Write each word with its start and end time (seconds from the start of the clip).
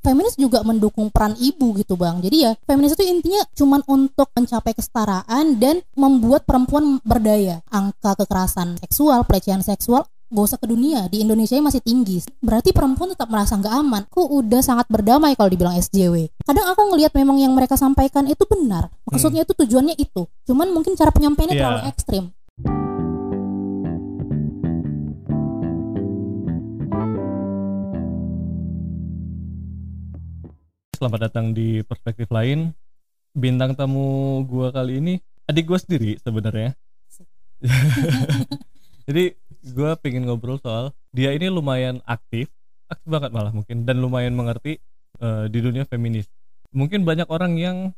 feminis 0.00 0.34
juga 0.36 0.64
mendukung 0.64 1.08
peran 1.08 1.36
ibu 1.36 1.76
gitu 1.76 1.94
bang. 1.94 2.20
Jadi 2.20 2.36
ya 2.48 2.52
feminis 2.64 2.96
itu 2.96 3.04
intinya 3.04 3.42
cuman 3.52 3.80
untuk 3.86 4.28
mencapai 4.32 4.72
kesetaraan 4.72 5.56
dan 5.60 5.84
membuat 5.94 6.44
perempuan 6.44 6.98
berdaya. 7.04 7.60
Angka 7.68 8.16
kekerasan 8.16 8.80
seksual 8.80 9.24
pelecehan 9.24 9.60
seksual 9.60 10.04
gak 10.30 10.46
usah 10.46 10.58
ke 10.62 10.66
dunia. 10.70 11.10
Di 11.10 11.26
Indonesia 11.26 11.58
masih 11.58 11.82
tinggi. 11.82 12.22
Berarti 12.38 12.70
perempuan 12.70 13.10
tetap 13.10 13.26
merasa 13.26 13.58
nggak 13.58 13.74
aman. 13.74 14.02
Aku 14.06 14.30
udah 14.30 14.62
sangat 14.62 14.86
berdamai 14.86 15.34
kalau 15.34 15.50
dibilang 15.50 15.74
SJW 15.74 16.30
kadang 16.46 16.66
aku 16.66 16.82
ngelihat 16.94 17.14
memang 17.14 17.38
yang 17.38 17.54
mereka 17.54 17.74
sampaikan 17.78 18.26
itu 18.26 18.42
benar. 18.46 18.90
Maksudnya 19.10 19.42
itu 19.42 19.54
tujuannya 19.54 19.94
itu. 19.98 20.26
Cuman 20.46 20.70
mungkin 20.70 20.94
cara 20.98 21.10
penyampaiannya 21.14 21.54
Iya. 21.54 21.62
terlalu 21.62 21.80
ekstrim 21.90 22.24
Selamat 31.00 31.32
datang 31.32 31.56
di 31.56 31.80
perspektif 31.80 32.28
lain. 32.28 32.76
Bintang 33.32 33.72
tamu 33.72 34.44
gua 34.44 34.68
kali 34.68 35.00
ini 35.00 35.16
adik 35.48 35.72
gua 35.72 35.80
sendiri 35.80 36.20
sebenarnya. 36.20 36.76
Jadi 39.08 39.32
gua 39.72 39.96
pengen 39.96 40.28
ngobrol 40.28 40.60
soal 40.60 40.92
dia 41.16 41.32
ini 41.32 41.48
lumayan 41.48 42.04
aktif, 42.04 42.52
aktif 42.92 43.08
banget 43.08 43.32
malah 43.32 43.48
mungkin 43.48 43.88
dan 43.88 43.96
lumayan 43.96 44.36
mengerti 44.36 44.76
eh, 45.24 45.48
di 45.48 45.58
dunia 45.64 45.88
feminis. 45.88 46.28
Mungkin 46.68 47.08
banyak 47.08 47.32
orang 47.32 47.56
yang 47.56 47.96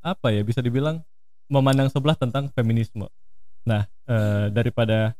apa 0.00 0.32
ya 0.32 0.40
bisa 0.40 0.64
dibilang 0.64 1.04
memandang 1.52 1.92
sebelah 1.92 2.16
tentang 2.16 2.48
feminisme. 2.56 3.04
Nah 3.68 3.84
eh, 4.08 4.48
daripada 4.48 5.12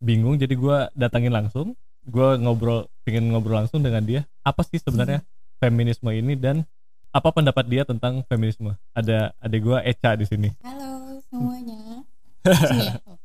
bingung 0.00 0.40
jadi 0.40 0.56
gua 0.56 0.88
datangin 0.96 1.28
langsung, 1.28 1.76
gua 2.08 2.40
ngobrol 2.40 2.88
pengen 3.04 3.28
ngobrol 3.28 3.60
langsung 3.60 3.84
dengan 3.84 4.00
dia. 4.00 4.24
Apa 4.40 4.64
sih 4.64 4.80
sebenarnya 4.80 5.20
feminisme 5.64 6.12
ini 6.12 6.36
dan 6.36 6.68
apa 7.14 7.32
pendapat 7.32 7.64
dia 7.64 7.82
tentang 7.88 8.20
feminisme? 8.28 8.76
Ada 8.92 9.32
adik 9.40 9.60
gua 9.64 9.80
Eca 9.80 10.12
di 10.12 10.28
sini. 10.28 10.52
halo 10.60 11.22
semuanya 11.32 12.04
Sini 12.44 12.84
ya? 12.84 12.94
Oh, 13.08 13.16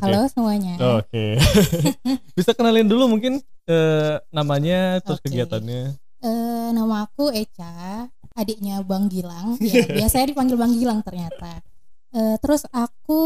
halo 0.04 0.20
semuanya 0.28 0.74
Oke. 1.00 1.40
Bisa 2.38 2.52
kenalin 2.52 2.84
dulu 2.84 3.16
mungkin 3.16 3.40
eh, 3.64 4.14
namanya 4.28 5.00
terus 5.00 5.24
Oke. 5.24 5.32
kegiatannya. 5.32 5.96
Eh, 6.20 6.68
nama 6.76 7.08
aku 7.08 7.32
Eca, 7.32 8.04
adiknya 8.36 8.84
Bang 8.84 9.08
Gilang. 9.08 9.56
Ya, 9.64 9.88
biasanya 9.88 10.36
dipanggil 10.36 10.60
Bang 10.60 10.76
Gilang 10.76 11.00
ternyata. 11.00 11.64
Eh, 12.12 12.36
terus 12.44 12.68
aku 12.68 13.22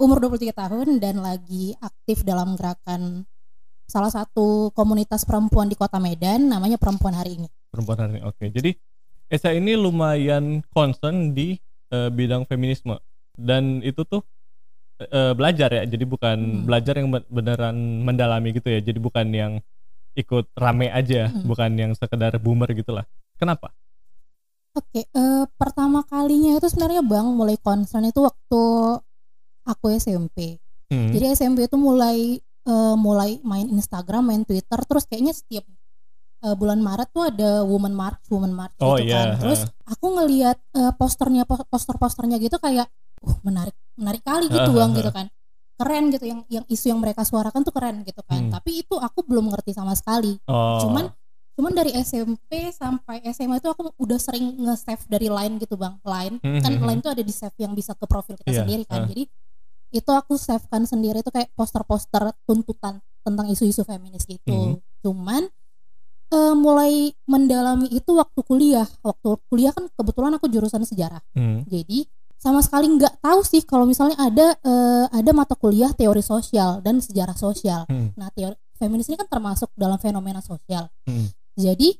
umur 0.00 0.22
23 0.24 0.56
tahun 0.56 0.88
dan 1.02 1.20
lagi 1.20 1.76
aktif 1.84 2.24
dalam 2.24 2.56
gerakan 2.56 3.28
salah 3.84 4.12
satu 4.12 4.72
komunitas 4.72 5.24
perempuan 5.28 5.68
di 5.68 5.76
Kota 5.76 6.00
Medan 6.00 6.48
namanya 6.48 6.80
Perempuan 6.80 7.12
Hari 7.12 7.36
ini. 7.36 7.48
Perempuan 7.68 7.98
hari 7.98 8.10
ini. 8.18 8.22
Oke. 8.24 8.44
Jadi 8.48 8.70
Eca 9.28 9.52
ini 9.52 9.76
lumayan 9.76 10.64
concern 10.72 11.36
di 11.36 11.60
eh, 11.88 12.08
bidang 12.08 12.44
feminisme 12.44 12.96
dan 13.32 13.80
itu 13.80 14.04
tuh 14.04 14.20
eh, 14.98 15.32
belajar 15.32 15.70
ya. 15.70 15.84
Jadi 15.84 16.04
bukan 16.04 16.36
Hmm. 16.36 16.64
belajar 16.64 16.94
yang 16.96 17.08
be- 17.08 17.28
beneran 17.28 17.76
mendalami 18.02 18.50
gitu 18.52 18.68
ya. 18.68 18.80
Jadi 18.80 18.98
bukan 18.98 19.26
yang 19.30 19.52
ikut 20.12 20.50
rame 20.52 20.90
aja, 20.90 21.30
Hmm. 21.30 21.46
bukan 21.46 21.70
yang 21.78 21.92
sekedar 21.94 22.34
boomer 22.36 22.66
gitulah. 22.72 23.06
Kenapa? 23.38 23.70
Oke, 24.74 25.06
eh, 25.06 25.44
pertama 25.54 26.02
kalinya 26.02 26.58
itu 26.58 26.66
sebenarnya 26.66 27.02
Bang 27.02 27.30
mulai 27.32 27.54
concern 27.56 28.04
itu 28.04 28.20
waktu 28.20 28.62
aku 29.62 29.86
SMP. 29.92 30.58
Hmm. 30.88 31.12
Jadi 31.12 31.24
SMP 31.32 31.68
itu 31.68 31.76
mulai 31.76 32.40
eh, 32.68 32.96
mulai 33.00 33.40
main 33.42 33.64
Instagram, 33.64 34.28
main 34.28 34.42
Twitter, 34.44 34.76
terus 34.84 35.08
kayaknya 35.08 35.32
setiap 35.32 35.64
eh, 36.40 36.54
bulan 36.54 36.78
Maret 36.78 37.08
tuh 37.10 37.24
ada 37.26 37.62
Woman 37.62 37.92
March, 37.92 38.22
Woman 38.28 38.50
March 38.50 38.74
Oh, 38.78 38.94
gitu 38.94 39.06
iya, 39.06 39.34
kan. 39.34 39.42
Terus 39.42 39.60
aku 39.84 40.06
ngelihat 40.12 40.56
eh, 40.72 40.92
posternya 40.92 41.42
po- 41.42 41.64
poster-posternya 41.64 42.36
gitu 42.36 42.56
kayak, 42.56 42.86
uh 43.20 43.36
menarik 43.42 43.74
menarik 43.94 44.22
kali 44.22 44.46
gitu 44.46 44.70
bang 44.70 44.90
gitu 44.92 45.10
kan. 45.10 45.26
Keren 45.74 46.04
gitu 46.08 46.24
yang 46.24 46.40
yang 46.48 46.64
isu 46.64 46.90
yang 46.90 46.98
mereka 46.98 47.22
suarakan 47.22 47.62
tuh 47.62 47.70
keren 47.70 48.02
gitu 48.02 48.18
kan. 48.22 48.46
Hmm. 48.46 48.52
Tapi 48.52 48.82
itu 48.82 48.94
aku 48.94 49.22
belum 49.22 49.46
ngerti 49.48 49.70
sama 49.72 49.94
sekali. 49.94 50.34
oh. 50.44 50.78
Cuman 50.80 51.10
cuman 51.54 51.74
dari 51.74 51.90
SMP 51.92 52.70
sampai 52.70 53.18
SMA 53.28 53.58
itu 53.58 53.66
aku 53.66 53.90
udah 53.96 54.14
sering 54.16 54.54
nge-save 54.56 55.02
dari 55.06 55.26
line 55.26 55.58
gitu 55.58 55.74
bang 55.74 55.98
line 56.00 56.38
Hmm, 56.38 56.62
kan 56.62 56.70
hmm, 56.72 56.86
line 56.86 57.00
tuh 57.02 57.10
ada 57.10 57.18
di 57.18 57.34
save 57.34 57.58
yang 57.58 57.74
bisa 57.74 57.98
ke 57.98 58.06
profil 58.06 58.38
kita 58.38 58.46
Iya, 58.48 58.62
sendiri 58.62 58.86
kan 58.86 59.02
ah. 59.02 59.06
jadi 59.06 59.26
itu 59.90 60.10
aku 60.12 60.38
save 60.38 60.62
kan 60.64 60.86
sendiri 60.86 61.18
itu 61.18 61.26
kayak 61.28 61.50
poster-poster 61.52 62.30
tuntutan 62.44 63.02
tentang 63.20 63.50
isu-isu 63.50 63.82
feminis 63.82 64.22
gitu 64.22 64.78
Mhm. 64.78 65.02
cuman 65.02 65.50
eh, 66.28 66.54
mulai 66.54 66.92
mendalami 67.24 67.88
itu 67.88 68.10
waktu 68.12 68.40
kuliah 68.42 68.86
waktu 69.00 69.28
kuliah 69.46 69.70
kan 69.70 69.88
kebetulan 69.90 70.32
aku 70.32 70.46
jurusan 70.46 70.82
sejarah 70.82 71.20
Hmm. 71.32 71.64
jadi 71.64 72.04
sama 72.38 72.60
sekali 72.60 72.86
nggak 72.88 73.18
tahu 73.18 73.40
sih 73.42 73.62
kalau 73.62 73.82
misalnya 73.82 74.14
ada 74.16 74.54
eh, 74.56 75.06
ada 75.10 75.30
mata 75.32 75.52
kuliah 75.52 75.90
teori 75.90 76.20
sosial 76.20 76.78
dan 76.80 76.98
sejarah 76.98 77.34
sosial 77.34 77.82
Hmm. 77.84 78.14
nah 78.14 78.28
teori 78.28 78.54
feminis 78.74 79.08
ini 79.08 79.16
kan 79.16 79.26
termasuk 79.26 79.72
dalam 79.74 79.96
fenomena 79.96 80.38
sosial 80.38 80.86
Hmm. 81.04 81.28
jadi 81.54 81.98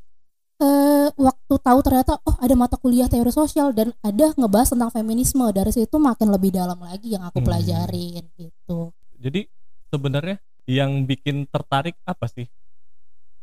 eh, 0.59 1.09
waktu 1.15 1.55
tahu 1.57 1.79
ternyata 1.81 2.19
oh 2.19 2.35
ada 2.37 2.55
mata 2.55 2.75
kuliah 2.75 3.07
teori 3.07 3.31
sosial 3.31 3.71
dan 3.71 3.95
ada 4.01 4.35
ngebahas 4.35 4.75
tentang 4.75 4.91
feminisme 4.91 5.47
dari 5.51 5.71
situ 5.71 5.97
makin 5.97 6.29
lebih 6.29 6.51
dalam 6.51 6.79
lagi 6.79 7.15
yang 7.15 7.23
aku 7.23 7.39
Hmm. 7.39 7.47
pelajarin 7.47 8.27
gitu. 8.35 8.91
Jadi 9.19 9.47
sebenarnya 9.87 10.37
yang 10.67 11.03
bikin 11.03 11.47
tertarik 11.47 11.95
apa 12.05 12.27
sih? 12.27 12.47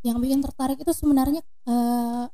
Yang 0.06 0.18
bikin 0.22 0.40
tertarik 0.46 0.78
itu 0.78 0.94
sebenarnya 0.94 1.42
eh, 1.66 2.26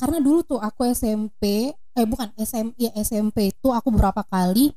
karena 0.00 0.18
dulu 0.18 0.40
tuh 0.42 0.58
aku 0.58 0.88
SMP 0.88 1.70
eh 1.76 2.06
bukan 2.08 2.32
SM 2.40 2.72
ya 2.80 2.90
SMP 2.96 3.52
itu 3.52 3.68
aku 3.68 3.92
beberapa 3.92 4.24
kali 4.24 4.72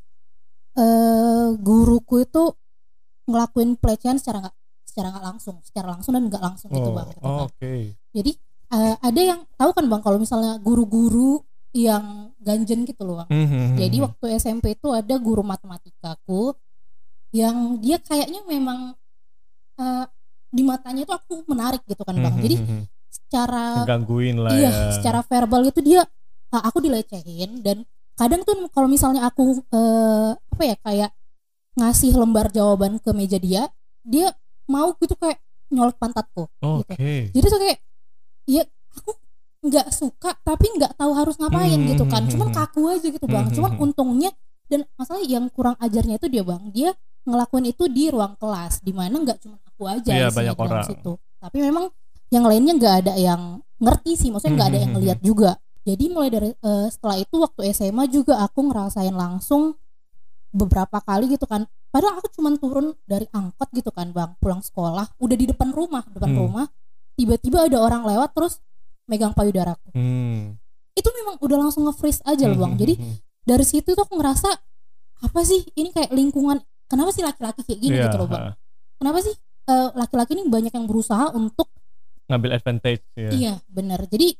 eh 0.76 1.48
guruku 1.56 2.28
itu 2.28 2.52
ngelakuin 3.26 3.80
pelecehan 3.80 4.20
secara 4.20 4.44
nggak 4.44 4.56
secara 4.86 5.08
nggak 5.12 5.26
langsung, 5.28 5.56
secara 5.66 5.88
langsung 5.92 6.12
dan 6.16 6.24
nggak 6.30 6.44
langsung 6.44 6.70
gitu 6.72 6.88
Oh, 6.88 6.96
bang. 6.96 7.08
gitu 7.12 7.20
oh, 7.20 7.28
kan. 7.28 7.48
oke. 7.52 7.74
Jadi 8.16 8.32
eh, 8.76 8.96
ada 9.00 9.22
yang 9.24 9.40
tahu 9.56 9.72
kan 9.76 9.86
bang 9.92 10.02
kalau 10.04 10.18
misalnya 10.20 10.56
guru-guru 10.60 11.44
yang 11.76 12.32
ganjen 12.40 12.88
gitu 12.88 13.04
loh 13.04 13.24
bang. 13.24 13.30
Hmm, 13.32 13.48
hmm, 13.48 13.64
hmm, 13.72 13.78
Jadi 13.82 13.98
hmm. 14.00 14.06
waktu 14.08 14.26
SMP 14.40 14.66
itu 14.76 14.88
ada 14.96 15.16
guru 15.20 15.44
matematikaku 15.44 16.56
yang 17.36 17.76
dia 17.84 18.00
kayaknya 18.00 18.44
memang 18.48 18.96
eh, 19.80 20.06
di 20.56 20.64
matanya 20.64 21.04
itu 21.04 21.12
aku 21.12 21.44
menarik 21.52 21.84
gitu 21.84 22.00
kan 22.08 22.16
bang. 22.16 22.36
Jadi 22.40 22.56
hmm, 22.56 22.68
hmm, 22.68 22.80
hmm. 22.80 22.86
secara 23.12 23.64
ngegangguin 23.84 24.38
lah 24.40 24.52
iya 24.56 24.72
ya. 24.72 24.92
secara 24.96 25.20
verbal 25.28 25.68
itu 25.68 25.84
dia 25.84 26.02
eh, 26.56 26.62
aku 26.64 26.80
dilecehin 26.80 27.60
dan 27.60 27.84
kadang 28.16 28.48
tuh 28.48 28.56
kalau 28.72 28.88
misalnya 28.88 29.28
aku 29.28 29.60
eh, 29.60 30.32
apa 30.40 30.64
ya 30.64 30.76
kayak 30.80 31.12
ngasih 31.76 32.16
lembar 32.16 32.48
jawaban 32.56 33.04
ke 33.04 33.12
meja 33.12 33.36
dia, 33.36 33.68
dia 34.00 34.32
mau 34.72 34.96
gitu 34.96 35.14
kayak 35.20 35.44
nyolek 35.68 36.00
pantatku. 36.00 36.48
Oke. 36.64 36.96
gitu. 36.96 37.36
Jadi 37.36 37.46
tuh 37.52 37.60
kayak 37.60 37.80
ya 38.48 38.64
aku 38.96 39.12
nggak 39.66 39.88
suka 39.92 40.38
tapi 40.46 40.72
nggak 40.78 40.96
tahu 40.96 41.12
harus 41.12 41.36
ngapain 41.36 41.76
Hmm, 41.76 41.90
gitu 41.92 42.06
kan. 42.08 42.24
Cuman 42.32 42.50
hmm. 42.54 42.58
kaku 42.58 42.82
aja 42.96 43.08
gitu 43.12 43.26
bang. 43.28 43.52
Hmm, 43.52 43.56
Cuman 43.60 43.72
untungnya 43.76 44.32
dan 44.72 44.88
masalah 44.96 45.22
yang 45.22 45.52
kurang 45.52 45.76
ajarnya 45.84 46.16
itu 46.16 46.28
dia 46.32 46.44
bang. 46.48 46.64
Dia 46.72 46.90
ngelakuin 47.26 47.66
itu 47.68 47.90
di 47.90 48.08
ruang 48.08 48.38
kelas 48.38 48.80
di 48.80 48.94
mana 48.94 49.18
nggak 49.18 49.42
cuma 49.42 49.58
aku 49.66 49.84
aja 49.86 50.12
Iya, 50.14 50.28
sih 50.30 50.38
banyak 50.38 50.56
orang. 50.56 50.86
situ. 50.86 51.12
Tapi 51.42 51.58
memang 51.60 51.86
yang 52.30 52.46
lainnya 52.46 52.74
nggak 52.74 52.96
ada 53.06 53.14
yang 53.18 53.42
ngerti 53.78 54.14
sih. 54.16 54.30
Maksudnya 54.30 54.54
nggak 54.56 54.70
ada 54.70 54.80
yang 54.80 54.92
hmm, 54.94 54.98
ngeliat 54.98 55.20
juga. 55.20 55.52
Jadi 55.86 56.06
mulai 56.10 56.30
dari 56.30 56.50
eh, 56.50 56.88
setelah 56.88 57.18
itu 57.18 57.36
waktu 57.38 57.62
SMA 57.72 58.06
juga 58.08 58.42
aku 58.42 58.70
ngerasain 58.70 59.14
langsung 59.14 59.78
beberapa 60.50 60.98
kali 61.00 61.28
gitu 61.30 61.46
kan. 61.46 61.68
Padahal 61.92 62.20
aku 62.20 62.32
cuma 62.32 62.52
turun 62.56 62.96
dari 63.04 63.28
angkot 63.30 63.70
gitu 63.72 63.92
kan 63.92 64.12
bang, 64.12 64.36
pulang 64.38 64.60
sekolah, 64.60 65.16
udah 65.16 65.36
di 65.36 65.46
depan 65.46 65.72
rumah, 65.72 66.04
depan 66.10 66.32
Hmm. 66.32 66.40
rumah, 66.42 66.66
tiba-tiba 67.14 67.68
ada 67.68 67.80
orang 67.80 68.04
lewat 68.04 68.32
terus 68.32 68.60
megang 69.06 69.32
payudaraku. 69.32 69.92
Hmm. 69.92 70.56
Itu 70.92 71.12
memang 71.12 71.40
udah 71.40 71.58
langsung 71.60 71.84
nge-freeze 71.86 72.24
aja 72.24 72.48
loh 72.48 72.60
bang. 72.60 72.76
Jadi 72.76 72.94
dari 73.44 73.66
situ 73.68 73.92
tuh 73.92 74.04
aku 74.04 74.16
ngerasa 74.16 74.50
apa 75.22 75.40
sih 75.44 75.64
ini 75.76 75.92
kayak 75.92 76.12
lingkungan, 76.12 76.60
kenapa 76.96 77.12
sih 77.12 77.22
laki-laki 77.22 77.62
kayak 77.62 77.80
gini 77.80 77.96
Iya, 77.96 78.04
gitu 78.08 78.18
loh 78.18 78.28
bang? 78.28 78.56
Kenapa 78.96 79.18
sih 79.20 79.36
eh, 79.66 79.90
laki-laki 79.94 80.32
ini 80.34 80.44
banyak 80.48 80.72
yang 80.72 80.86
berusaha 80.86 81.30
untuk 81.30 81.68
ngambil 82.26 82.56
advantage 82.56 83.04
ya. 83.14 83.30
Iya, 83.30 83.54
benar. 83.68 84.08
Jadi 84.08 84.34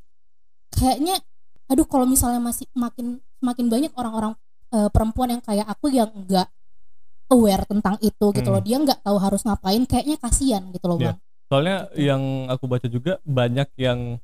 kayaknya 0.72 1.20
aduh 1.66 1.84
kalau 1.84 2.06
misalnya 2.06 2.40
masih 2.40 2.66
makin 2.72 3.20
makin 3.40 3.68
banyak 3.68 3.92
orang-orang 3.94 4.34
eh, 4.72 4.90
perempuan 4.90 5.30
yang 5.30 5.42
kayak 5.42 5.66
aku 5.66 5.90
yang 5.90 6.10
enggak 6.10 6.48
aware 7.28 7.66
tentang 7.66 7.98
itu 8.00 8.26
gitu 8.32 8.46
Hmm. 8.46 8.56
loh. 8.56 8.64
Dia 8.64 8.78
nggak 8.80 9.00
tahu 9.02 9.18
harus 9.18 9.42
ngapain, 9.42 9.82
kayaknya 9.84 10.16
kasihan 10.16 10.62
gitu 10.70 10.86
loh, 10.86 10.98
Iya. 10.98 11.06
Bang. 11.12 11.18
Soalnya 11.46 11.78
Gitu. 11.88 12.06
yang 12.06 12.22
aku 12.48 12.66
baca 12.66 12.88
juga 12.88 13.14
banyak 13.22 13.70
yang 13.76 14.18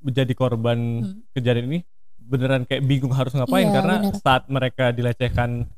menjadi 0.00 0.32
korban 0.32 0.78
Hmm. 1.00 1.20
kejadian 1.32 1.66
ini 1.66 1.78
beneran 2.18 2.64
kayak 2.64 2.80
bingung 2.82 3.12
harus 3.12 3.32
ngapain 3.32 3.68
Iya, 3.68 3.74
karena 3.74 3.94
bener. 4.00 4.14
saat 4.18 4.48
mereka 4.48 4.88
dilecehkan 4.90 5.68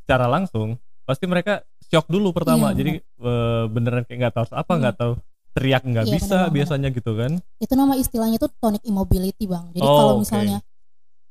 secara 0.00 0.26
langsung 0.26 0.78
pasti 1.06 1.24
mereka 1.24 1.62
shock 1.86 2.10
dulu 2.10 2.34
pertama. 2.34 2.74
Iya, 2.74 2.76
jadi 2.76 2.90
eh, 3.00 3.64
beneran 3.70 4.02
kayak 4.02 4.18
nggak 4.20 4.34
tahu 4.34 4.44
apa 4.52 4.72
Hmm. 4.74 4.80
nggak 4.82 4.96
tahu 4.98 5.12
teriak 5.56 5.82
nggak 5.86 6.04
Iya, 6.04 6.14
bisa 6.18 6.26
benar, 6.26 6.42
benar. 6.42 6.54
biasanya 6.58 6.88
gitu 6.92 7.10
kan. 7.16 7.32
Itu 7.56 7.72
nama 7.72 7.94
istilahnya 7.96 8.36
tuh 8.36 8.50
tonic 8.58 8.82
immobility 8.84 9.46
bang. 9.46 9.70
Jadi 9.72 9.86
Oh, 9.86 9.94
kalau 9.94 10.14
misalnya 10.20 10.58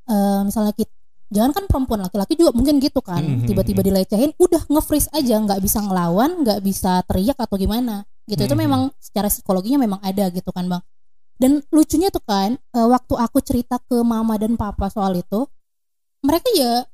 eh, 0.08 0.42
misalnya 0.42 0.74
kita 0.74 0.90
jangan 1.26 1.52
kan 1.52 1.66
perempuan 1.66 2.00
laki-laki 2.06 2.34
juga 2.34 2.54
mungkin 2.54 2.78
gitu 2.80 3.02
kan. 3.04 3.20
Mhm, 3.20 3.46
tiba-tiba 3.46 3.82
mhm. 3.82 3.88
dilecehin 3.92 4.32
udah 4.38 4.62
nge-freeze 4.66 5.10
aja 5.12 5.36
nggak 5.38 5.60
bisa 5.60 5.82
ngelawan 5.82 6.42
nggak 6.42 6.60
bisa 6.62 7.04
teriak 7.06 7.36
atau 7.36 7.58
gimana. 7.60 8.06
Gitu. 8.26 8.42
Itu 8.42 8.56
Mhm. 8.56 8.62
memang 8.66 8.82
secara 8.98 9.28
psikologinya 9.28 9.78
memang 9.78 10.00
ada 10.02 10.32
gitu 10.32 10.50
kan 10.50 10.66
bang. 10.66 10.82
Dan 11.36 11.60
lucunya 11.70 12.10
tuh 12.10 12.24
kan 12.24 12.56
eh, 12.56 12.88
waktu 12.88 13.14
aku 13.14 13.44
cerita 13.44 13.78
ke 13.78 14.00
mama 14.02 14.40
dan 14.40 14.56
papa 14.56 14.88
soal 14.88 15.20
itu 15.20 15.46
mereka 16.24 16.48
ya 16.56 16.88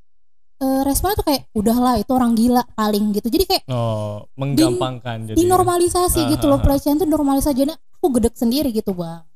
eh, 0.62 0.82
responnya 0.82 1.18
tuh 1.18 1.26
kayak 1.26 1.42
udahlah 1.52 1.98
itu 1.98 2.10
orang 2.10 2.32
gila 2.32 2.62
paling 2.72 3.10
gitu 3.12 3.26
jadi 3.26 3.44
kayak 3.44 3.64
oh 3.66 4.30
menggampangkan 4.34 5.26
jadi 5.26 5.36
dinormalisasi 5.36 6.30
gitu 6.30 6.46
loh 6.46 6.56
Ah, 6.56 6.56
ah, 6.56 6.62
ah. 6.62 6.64
pelecehan 6.70 6.96
tuh 6.96 7.08
normalisasi 7.08 7.56
jadi 7.56 7.74
aku 7.98 8.06
gedek 8.14 8.34
sendiri 8.34 8.70
gitu 8.70 8.94
bang 8.94 9.26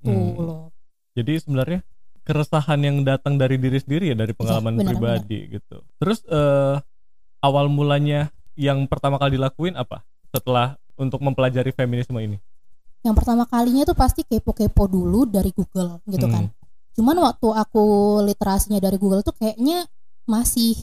tuh 0.00 0.10
Hmm. 0.10 0.34
loh 0.36 0.64
jadi 1.14 1.38
sebenarnya 1.38 1.80
keresahan 2.22 2.80
yang 2.80 2.96
datang 3.02 3.34
dari 3.34 3.54
diri 3.56 3.78
sendiri 3.78 4.10
ya 4.10 4.16
dari 4.16 4.32
pengalaman 4.32 4.74
Iya, 4.74 4.78
benar, 4.78 4.90
pribadi 4.90 5.38
gitu 5.52 5.76
terus 5.96 6.18
eh, 6.26 6.76
awal 7.40 7.66
mulanya 7.66 8.28
yang 8.54 8.84
pertama 8.84 9.16
kali 9.16 9.38
dilakuin 9.38 9.74
apa 9.74 10.02
setelah 10.28 10.74
untuk 10.94 11.18
mempelajari 11.18 11.70
feminisme 11.70 12.14
ini 12.16 12.38
yang 13.02 13.14
pertama 13.14 13.42
kalinya 13.44 13.82
tuh 13.82 13.94
pasti 13.94 14.22
kepo-kepo 14.22 14.86
dulu 14.86 15.26
dari 15.26 15.50
Google 15.50 15.98
gitu 16.06 16.22
Hmm. 16.22 16.34
kan. 16.38 16.44
Cuman 16.92 17.18
waktu 17.18 17.48
aku 17.48 17.82
literasinya 18.22 18.78
dari 18.78 18.94
Google 18.94 19.24
tuh 19.24 19.34
kayaknya 19.34 19.82
masih 20.26 20.78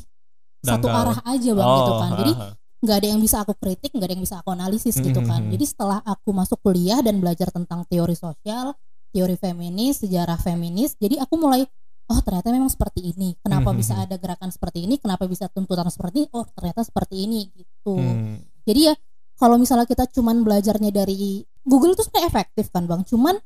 satu 0.59 0.87
Dangkal. 0.91 1.15
arah 1.15 1.19
aja 1.23 1.51
bang 1.55 1.67
gitu 1.71 1.93
kan. 1.95 2.11
Jadi 2.19 2.31
ha, 2.35 2.43
ha. 2.43 2.53
nggak 2.79 2.95
ada 2.99 3.07
yang 3.07 3.19
bisa 3.23 3.35
aku 3.43 3.53
kritik, 3.55 3.91
nggak 3.95 4.07
ada 4.07 4.13
yang 4.15 4.23
bisa 4.23 4.35
aku 4.39 4.49
analisis 4.51 4.95
gitu 4.99 5.19
kan. 5.23 5.39
Hmm. 5.47 5.51
Jadi 5.51 5.65
setelah 5.67 5.99
aku 6.03 6.29
masuk 6.35 6.59
kuliah 6.59 6.99
dan 6.99 7.19
belajar 7.23 7.47
tentang 7.51 7.87
teori 7.87 8.15
sosial, 8.15 8.75
teori 9.15 9.35
feminis, 9.39 10.03
sejarah 10.03 10.39
feminis, 10.39 10.99
jadi 10.99 11.23
aku 11.23 11.39
mulai 11.39 11.63
oh 12.09 12.19
ternyata 12.25 12.49
memang 12.49 12.67
seperti 12.73 13.13
ini. 13.13 13.37
Kenapa 13.39 13.69
Hmm. 13.71 13.77
bisa 13.79 13.93
ada 13.95 14.15
gerakan 14.17 14.49
seperti 14.49 14.83
ini? 14.83 14.97
Kenapa 14.97 15.29
bisa 15.29 15.45
tuntutan 15.47 15.87
seperti 15.93 16.25
ini? 16.25 16.29
Oh 16.33 16.43
ternyata 16.43 16.81
seperti 16.83 17.15
ini 17.23 17.47
gitu. 17.53 17.95
Hmm. 17.95 18.41
Jadi 18.65 18.91
ya 18.91 18.93
kalau 19.39 19.55
misalnya 19.55 19.87
kita 19.87 20.09
cuman 20.11 20.43
belajarnya 20.43 20.91
dari 20.91 21.45
Google 21.63 21.95
itu 21.95 22.03
sebenarnya 22.03 22.27
efektif 22.27 22.67
kan 22.73 22.83
bang. 22.89 23.05
Cuman 23.07 23.37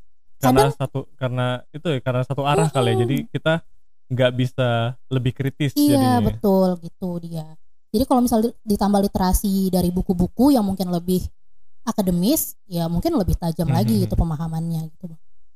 karena 0.44 0.68
kadang 0.68 0.76
satu 0.76 1.00
karena 1.16 1.48
itu 1.72 1.88
ya 1.88 2.00
karena 2.04 2.22
satu 2.28 2.44
arah 2.44 2.68
kali 2.68 2.92
ya 2.92 3.08
jadi 3.08 3.18
kita 3.32 3.54
nggak 4.14 4.32
bisa 4.32 4.70
lebih 5.08 5.34
kritis 5.34 5.74
iya 5.74 5.98
jadinya 6.18 6.22
betul 6.24 6.78
gitu 6.80 7.18
dia. 7.20 7.58
Jadi 7.90 8.04
kalau 8.06 8.22
misalnya 8.22 8.50
ditambah 8.62 9.02
literasi 9.04 9.70
dari 9.70 9.90
buku-buku 9.90 10.50
yang 10.50 10.62
mungkin 10.62 10.90
lebih 10.90 11.22
akademis, 11.84 12.56
ya 12.66 12.88
mungkin 12.88 13.14
lebih 13.14 13.36
tajam 13.36 13.68
Mhm. 13.68 13.76
lagi 13.76 13.96
gitu 14.02 14.16
pemahamannya 14.16 14.88
gitu. 14.90 15.14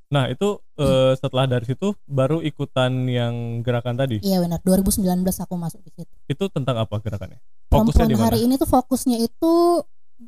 Nah 0.07 0.27
itu 0.27 0.48
eh, 0.75 1.13
setelah 1.15 1.45
dari 1.45 1.65
situ 1.65 1.92
baru 2.06 2.39
ikutan 2.39 2.94
yang 3.06 3.33
gerakan 3.59 3.98
tadi 3.98 4.21
Iya 4.21 4.39
benar. 4.39 4.62
2019 4.62 5.04
aku 5.38 5.54
masuk 5.56 5.81
di 5.81 5.92
situ. 5.94 6.13
itu 6.27 6.44
tentang 6.48 6.77
apa 6.77 6.95
gerakannya 6.98 7.39
fokusnya 7.68 8.06
di 8.06 8.15
mana 8.15 8.27
hari 8.30 8.39
ini 8.44 8.56
tuh 8.56 8.68
fokusnya 8.68 9.18
itu 9.18 9.54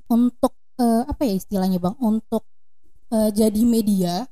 untuk 0.07 0.51
eh, 0.75 1.03
apa 1.05 1.21
ya 1.23 1.33
istilahnya 1.33 1.77
bang? 1.77 1.95
Untuk 1.97 2.43
eh, 3.09 3.29
jadi 3.31 3.61
media 3.61 4.25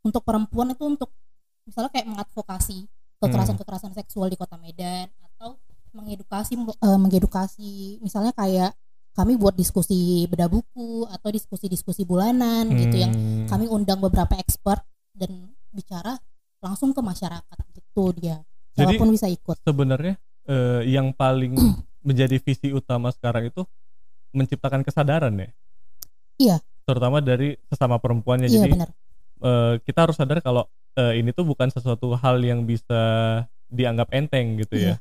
untuk 0.00 0.22
perempuan 0.22 0.72
itu 0.72 0.82
untuk 0.82 1.10
misalnya 1.62 1.90
kayak 1.90 2.08
mengadvokasi 2.08 2.88
kekerasan-kekerasan 3.20 3.92
seksual 3.92 4.26
di 4.26 4.36
kota 4.36 4.54
Medan 4.56 5.06
atau 5.28 5.58
mengedukasi 5.90 6.54
eh, 6.54 6.98
mengedukasi 6.98 7.70
misalnya 7.98 8.30
kayak 8.30 8.72
kami 9.12 9.34
buat 9.34 9.52
diskusi 9.52 10.24
beda 10.24 10.46
buku 10.46 11.02
atau 11.04 11.28
diskusi-diskusi 11.28 12.04
bulanan 12.04 12.70
gitu 12.70 12.96
yang 12.96 13.10
Hmm. 13.10 13.46
kami 13.46 13.66
undang 13.66 13.98
beberapa 13.98 14.38
expert 14.38 14.86
dan 15.10 15.50
bicara 15.68 16.14
langsung 16.58 16.90
ke 16.90 17.00
masyarakat 17.00 17.58
gitu 17.72 18.14
dia. 18.14 18.38
Jadi- 18.72 18.94
walaupun 18.94 19.10
bisa 19.10 19.26
ikut. 19.26 19.58
sebenarnya 19.60 20.14
eh, 20.44 20.82
yang 20.86 21.10
paling 21.10 21.54
menjadi 22.06 22.38
visi 22.38 22.70
utama 22.70 23.10
sekarang 23.10 23.50
itu 23.50 23.66
menciptakan 24.30 24.82
kesadaran 24.82 25.34
ya? 25.34 25.50
Iya. 26.38 26.56
terutama 26.84 27.18
dari 27.18 27.52
sesama 27.68 27.98
perempuannya. 27.98 28.46
Iya 28.46 28.54
jadi 28.60 28.70
benar. 28.72 28.90
eh, 29.40 29.74
kita 29.82 29.98
harus 30.00 30.16
sadar 30.16 30.38
kalau 30.38 30.64
eh, 30.98 31.22
ini 31.22 31.30
tuh 31.30 31.46
bukan 31.46 31.70
sesuatu 31.70 32.10
hal 32.12 32.42
yang 32.42 32.66
bisa 32.66 32.98
dianggap 33.70 34.10
enteng 34.10 34.58
gitu 34.58 34.74
ya. 34.74 34.84
Iya. 34.84 34.94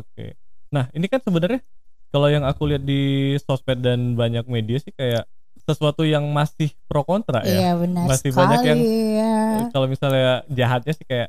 Oke. 0.00 0.34
Nah 0.68 0.88
ini 0.90 1.06
kan 1.06 1.20
sebenarnya 1.20 1.60
kalau 2.08 2.26
yang 2.26 2.42
aku 2.42 2.64
lihat 2.66 2.82
di 2.82 3.00
sosmed 3.38 3.78
dan 3.78 4.16
banyak 4.16 4.48
media 4.48 4.80
sih 4.80 4.90
kayak 4.90 5.28
sesuatu 5.58 6.00
yang 6.02 6.24
masih 6.32 6.72
pro 6.88 7.04
kontra 7.04 7.44
ya. 7.44 7.52
iya 7.52 7.72
benar 7.76 8.08
Masih 8.08 8.32
sekali 8.32 8.40
banyak 8.40 8.60
yang- 8.64 8.82
ya. 9.20 9.36
Kalau 9.68 9.86
misalnya 9.86 10.40
jahatnya 10.48 10.92
sih 10.96 11.04
kayak 11.04 11.28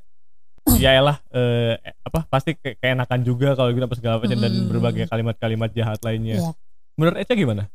ya 0.77 0.95
elah 0.95 1.17
eh, 1.29 1.75
apa 2.00 2.23
pasti 2.25 2.56
kayak 2.56 2.79
keenakan 2.79 3.19
juga 3.21 3.57
kalau 3.57 3.73
gitu 3.73 3.83
apa 3.83 3.97
segala 4.00 4.15
macam 4.21 4.38
dan 4.38 4.53
Mm-mm. 4.53 4.69
berbagai 4.69 5.03
kalimat-kalimat 5.09 5.69
jahat 5.73 6.00
lainnya. 6.00 6.39
Iya. 6.39 6.51
Menurut 6.95 7.17
Eca 7.19 7.33
gimana? 7.33 7.67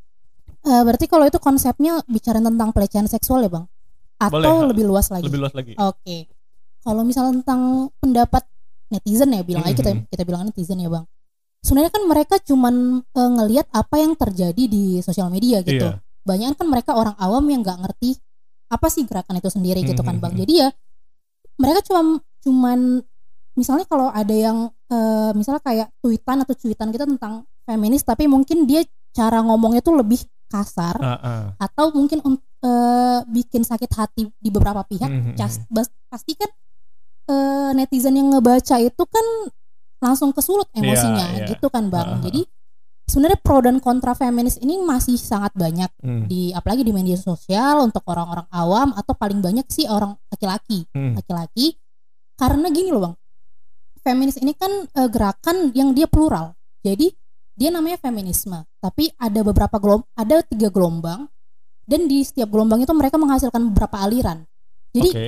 Eh, 0.65 0.81
berarti 0.81 1.05
kalau 1.05 1.29
itu 1.29 1.37
konsepnya 1.37 2.01
bicara 2.09 2.41
tentang 2.41 2.73
pelecehan 2.73 3.05
seksual 3.05 3.45
ya 3.45 3.53
bang 3.53 3.67
atau 4.19 4.39
Boleh, 4.39 4.71
lebih 4.71 4.85
luas 4.87 5.07
lagi 5.11 5.25
Lebih 5.27 5.41
luas 5.43 5.55
lagi. 5.55 5.73
Oke. 5.77 6.31
Kalau 6.85 7.03
misalnya 7.03 7.41
tentang 7.41 7.91
pendapat 7.99 8.45
netizen 8.93 9.33
ya 9.33 9.43
bilang 9.43 9.65
aja 9.65 9.75
kita 9.75 9.91
Mhm. 9.91 10.05
kita 10.13 10.23
bilang 10.23 10.43
netizen 10.47 10.79
ya 10.79 10.89
bang. 10.93 11.05
Sebenarnya 11.65 11.93
kan 11.97 12.03
mereka 12.05 12.35
cuman 12.45 12.75
eh, 13.01 13.31
ngelihat 13.41 13.67
apa 13.73 13.97
yang 13.97 14.13
terjadi 14.15 14.63
di 14.69 15.01
sosial 15.01 15.33
media 15.33 15.65
gitu. 15.65 15.89
Iya. 15.89 15.99
Banyak 16.25 16.57
kan 16.61 16.67
mereka 16.69 16.97
orang 16.97 17.17
awam 17.17 17.45
yang 17.49 17.65
nggak 17.65 17.81
ngerti 17.85 18.21
apa 18.69 18.87
sih 18.89 19.05
gerakan 19.05 19.41
itu 19.41 19.51
sendiri 19.53 19.81
gitu 19.85 20.01
kan 20.05 20.21
bang. 20.21 20.37
Mhm. 20.37 20.41
Jadi 20.45 20.53
ya 20.61 20.69
mereka 21.57 21.81
cuma 21.87 22.21
cuman 22.45 23.01
misalnya 23.57 23.87
kalau 23.89 24.13
ada 24.13 24.35
yang 24.35 24.69
eh, 24.93 25.31
misalnya 25.33 25.63
kayak 25.65 25.89
tweetan 26.05 26.45
atau 26.45 26.55
cuitan 26.55 26.93
kita 26.93 27.09
tentang 27.09 27.49
feminis 27.65 28.05
tapi 28.05 28.29
mungkin 28.29 28.69
dia 28.69 28.85
cara 29.15 29.41
ngomongnya 29.41 29.81
tuh 29.81 29.97
lebih 29.97 30.21
kasar 30.51 30.95
ah. 31.01 31.57
atau 31.59 31.91
mungkin 31.91 32.21
eh, 32.65 33.19
bikin 33.27 33.61
sakit 33.61 33.91
hati 33.93 34.33
di 34.33 34.49
beberapa 34.49 34.81
pihak 34.83 35.07
Mhm. 35.07 35.33
cas- 35.35 35.61
bas- 35.69 35.93
pasti 36.07 36.33
kan 36.33 36.49
eh, 37.25 37.71
netizen 37.73 38.15
yang 38.15 38.29
ngebaca 38.31 38.77
itu 38.79 39.03
kan 39.03 39.27
langsung 39.99 40.29
kesulut 40.31 40.69
emosinya 40.71 41.25
Iya, 41.31 41.39
iya. 41.39 41.47
gitu 41.47 41.69
kan 41.69 41.89
bang 41.89 42.05
Ah, 42.07 42.15
ah, 42.15 42.21
jadi 42.21 42.45
sebenarnya 43.05 43.39
pro 43.39 43.59
dan 43.59 43.77
kontra 43.79 44.13
feminis 44.13 44.57
ini 44.59 44.77
masih 44.79 45.17
sangat 45.17 45.53
banyak 45.55 45.89
Hmm. 45.99 46.25
di 46.25 46.53
apalagi 46.53 46.81
di 46.81 46.93
media 46.93 47.17
sosial 47.17 47.81
untuk 47.83 48.05
orang-orang 48.05 48.45
awam 48.51 48.93
atau 48.93 49.13
paling 49.13 49.41
banyak 49.41 49.65
sih 49.69 49.85
orang 49.85 50.17
laki-laki 50.27 50.85
Hmm. 50.91 51.13
laki-laki 51.15 51.77
karena 52.35 52.69
gini 52.69 52.91
loh 52.91 53.01
bang 53.03 53.17
feminis 54.03 54.37
ini 54.37 54.53
kan 54.53 54.69
eh, 54.87 55.09
gerakan 55.09 55.73
yang 55.73 55.93
dia 55.93 56.05
plural 56.05 56.53
jadi 56.81 57.09
dia 57.55 57.69
namanya 57.69 57.97
feminisme 57.99 58.57
tapi 58.79 59.09
ada 59.17 59.41
beberapa 59.41 59.77
gelom 59.79 60.05
ada 60.13 60.43
tiga 60.43 60.69
gelombang 60.69 61.25
dan 61.85 62.05
di 62.05 62.21
setiap 62.21 62.49
gelombang 62.49 62.81
itu 62.81 62.91
mereka 62.91 63.17
menghasilkan 63.17 63.61
beberapa 63.69 63.97
aliran 63.99 64.45
jadi 64.91 65.11
Oke. 65.11 65.27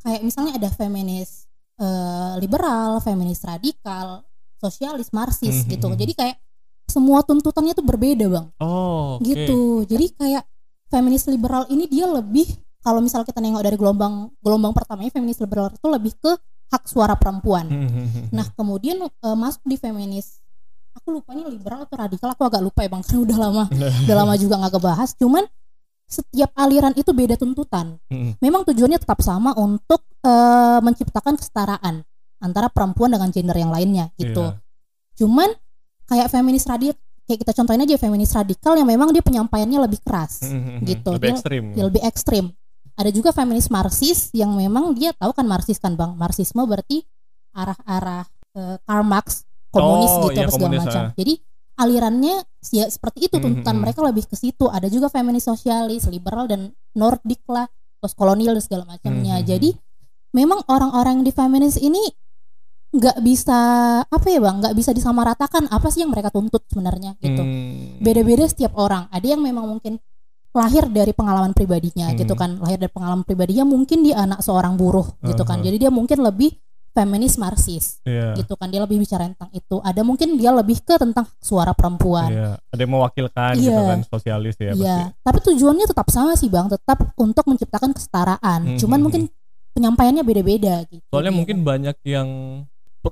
kayak 0.00 0.20
misalnya 0.22 0.56
ada 0.56 0.68
feminis 0.68 1.46
eh, 1.76 2.32
liberal 2.38 2.98
feminis 2.98 3.38
radikal 3.40 4.26
sosialis 4.56 5.10
marxis 5.10 5.62
Mhm. 5.62 5.68
gitu 5.70 5.86
jadi 5.94 6.12
kayak 6.12 6.36
semua 6.84 7.20
tuntutannya 7.20 7.72
tuh 7.72 7.84
berbeda 7.84 8.26
bang 8.26 8.46
Oh, 8.58 9.16
oke. 9.16 9.22
gitu 9.22 9.60
jadi 9.84 10.06
kayak 10.10 10.44
feminis 10.88 11.24
liberal 11.24 11.68
ini 11.68 11.86
dia 11.86 12.06
lebih 12.06 12.48
kalau 12.78 12.98
misal 12.98 13.22
kita 13.22 13.38
nengok 13.38 13.60
dari 13.60 13.76
gelombang 13.76 14.32
gelombang 14.38 14.72
pertamanya 14.72 15.10
feminis 15.10 15.36
liberal 15.36 15.68
itu 15.68 15.84
lebih 15.84 16.14
ke 16.14 16.32
hak 16.68 16.84
suara 16.84 17.14
perempuan 17.14 17.64
Hmm. 17.64 18.28
nah 18.30 18.46
kemudian 18.50 18.98
eh, 19.00 19.36
masuk 19.36 19.62
di 19.62 19.76
feminis 19.76 20.40
aku 20.90 21.12
lupanya 21.12 21.46
liberal 21.46 21.84
atau 21.84 21.94
radikal 21.96 22.28
aku 22.28 22.42
agak 22.42 22.58
lupa 22.58 22.82
ya 22.82 22.90
bang 22.90 23.02
karena 23.06 23.20
udah 23.22 23.38
lama 23.38 23.64
udah 24.04 24.16
lama 24.16 24.34
juga 24.34 24.54
nggak 24.56 24.74
kebahas 24.74 25.10
cuman 25.14 25.44
setiap 26.08 26.50
aliran 26.54 26.90
itu 26.92 27.12
beda 27.12 27.36
tuntutan 27.36 28.00
Hmm. 28.08 28.32
memang 28.38 28.64
tujuannya 28.64 28.96
tetap 28.96 29.20
sama 29.20 29.52
untuk 29.54 30.00
eh, 30.18 30.78
menciptakan 30.80 31.36
kesetaraan 31.36 32.02
antara 32.38 32.66
perempuan 32.66 33.08
dengan 33.08 33.28
gender 33.28 33.54
yang 33.54 33.68
lainnya 33.68 34.10
gitu 34.16 34.40
Iya. 34.42 34.56
cuman 35.16 35.50
kayak 36.04 36.28
feminis 36.28 36.64
radikal 36.64 36.96
kayak 37.22 37.44
kita 37.44 37.52
contohin 37.52 37.84
aja 37.84 37.94
feminis 37.98 38.32
radikal 38.32 38.72
yang 38.72 38.88
memang 38.88 39.12
dia 39.12 39.20
penyampaiannya 39.20 39.78
lebih 39.80 40.00
keras 40.00 40.40
Hmm. 40.42 40.80
gitu. 40.80 41.12
Lebih 41.12 41.22
Dia- 41.22 41.36
ekstrim. 41.36 41.64
dia 41.70 41.84
lebih 41.84 42.02
ekstrim 42.02 42.44
ada 42.94 43.10
juga 43.10 43.30
feminis 43.30 43.68
marxis 43.68 44.32
yang 44.32 44.50
memang 44.50 44.90
dia 44.90 45.12
tahu 45.12 45.30
kan 45.30 45.44
marxis 45.44 45.76
kan 45.76 45.92
bang 45.92 46.16
marxisme 46.16 46.58
berarti 46.60 47.04
arah-arah 47.52 48.24
eh, 48.54 48.76
Karl 48.82 49.04
Marx 49.04 49.44
komunis 49.68 50.10
Oh, 50.10 50.18
gitu 50.24 50.34
iya, 50.34 50.42
apa 50.42 50.52
segala 50.52 50.72
macam 50.80 51.02
ah. 51.04 51.12
jadi 51.14 51.34
alirannya 51.78 52.42
ya 52.68 52.84
seperti 52.86 53.30
itu 53.30 53.38
Mhm, 53.38 53.42
tuntutan 53.42 53.74
mhm. 53.74 53.82
mereka 53.82 54.00
lebih 54.02 54.26
ke 54.26 54.34
situ 54.34 54.66
ada 54.66 54.86
juga 54.86 55.06
feminis 55.06 55.46
sosialis 55.46 56.04
liberal 56.06 56.44
dan 56.44 56.68
nordik 56.92 57.46
lah 57.46 57.70
postkolonial 57.98 58.58
dan 58.58 58.62
segala 58.62 58.84
macamnya 58.84 59.38
Mhm. 59.38 59.46
jadi 59.46 59.70
memang 60.30 60.60
orang-orang 60.66 61.22
di 61.22 61.30
feminis 61.30 61.78
ini 61.78 62.02
nggak 62.88 63.20
bisa 63.20 63.58
apa 64.02 64.26
ya 64.26 64.40
bang 64.40 64.64
nggak 64.64 64.72
bisa 64.72 64.90
disamaratakan 64.90 65.68
apa 65.68 65.88
sih 65.88 66.02
yang 66.02 66.10
mereka 66.10 66.32
tuntut 66.32 66.64
sebenarnya 66.66 67.20
gitu 67.20 67.36
Hmm. 67.38 68.00
beda-beda 68.00 68.48
setiap 68.48 68.72
orang 68.74 69.06
ada 69.08 69.26
yang 69.28 69.44
memang 69.44 69.68
mungkin 69.68 70.00
lahir 70.50 70.88
dari 70.88 71.12
pengalaman 71.12 71.52
pribadinya 71.52 72.08
Hmm. 72.08 72.16
gitu 72.16 72.32
kan 72.32 72.56
lahir 72.56 72.80
dari 72.80 72.88
pengalaman 72.88 73.22
pribadinya 73.22 73.68
mungkin 73.68 74.00
dia 74.00 74.16
anak 74.18 74.40
seorang 74.40 74.80
buruh 74.80 75.04
gitu 75.20 75.44
kan 75.44 75.60
Uh-huh. 75.60 75.66
jadi 75.68 75.76
dia 75.86 75.90
mungkin 75.92 76.24
lebih 76.24 76.56
feminis 76.98 77.34
marxis 77.36 78.02
Iya. 78.02 78.34
gitu 78.34 78.52
kan 78.52 78.66
dia 78.66 78.80
lebih 78.80 78.98
bicara 78.98 79.24
tentang 79.24 79.46
itu 79.52 79.78
ada 79.80 80.02
mungkin 80.02 80.34
dia 80.34 80.50
lebih 80.50 80.82
ke 80.82 80.98
tentang 80.98 81.30
suara 81.38 81.70
perempuan 81.70 82.26
Iya. 82.26 82.50
Ada 82.68 82.80
yang 82.80 82.92
mewakilkan 82.92 83.52
gitu 83.56 83.70
Iya. 83.72 83.86
kan 83.86 83.98
sosialis 84.04 84.56
ya 84.56 84.72
pasti. 84.72 85.22
tapi 85.22 85.38
tujuannya 85.44 85.86
tetap 85.86 86.06
sama 86.08 86.34
sih 86.34 86.46
bang 86.46 86.66
tetap 86.66 86.98
untuk 87.14 87.44
menciptakan 87.44 87.90
kesetaraan 87.92 88.60
Hmm, 88.64 88.78
cuman 88.78 88.98
mungkin 89.00 89.22
penyampaiannya 89.70 90.22
beda-beda 90.22 90.82
gitu 90.84 91.06
Soalnya 91.06 91.30
Iya. 91.30 91.38
mungkin 91.38 91.56
banyak 91.62 91.96
yang 92.04 92.28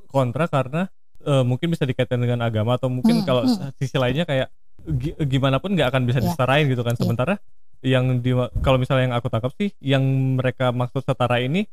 kontra 0.04 0.44
karena 0.46 0.90
eh, 1.22 1.42
mungkin 1.42 1.68
bisa 1.68 1.82
dikaitkan 1.82 2.18
dengan 2.18 2.38
agama 2.40 2.74
atau 2.74 2.86
mungkin 2.86 3.22
Hmm, 3.22 3.24
kalau 3.24 3.42
hmm. 3.42 3.74
sisi 3.76 3.96
lainnya 3.96 4.22
kayak 4.22 4.46
gi- 4.88 5.18
gimana 5.26 5.58
pun 5.58 5.72
nggak 5.72 5.88
akan 5.88 6.02
bisa 6.04 6.18
Iya. 6.18 6.26
disetarain 6.28 6.66
gitu 6.66 6.82
kan. 6.82 6.94
Iya. 6.94 7.00
Sementara 7.00 7.34
yang 7.82 8.18
di 8.18 8.30
kalau 8.60 8.78
misalnya 8.78 9.04
yang 9.04 9.14
aku 9.14 9.26
tangkap 9.26 9.50
sih 9.52 9.70
yang 9.80 10.02
mereka 10.34 10.70
maksud 10.70 11.02
setara 11.02 11.38
ini 11.38 11.66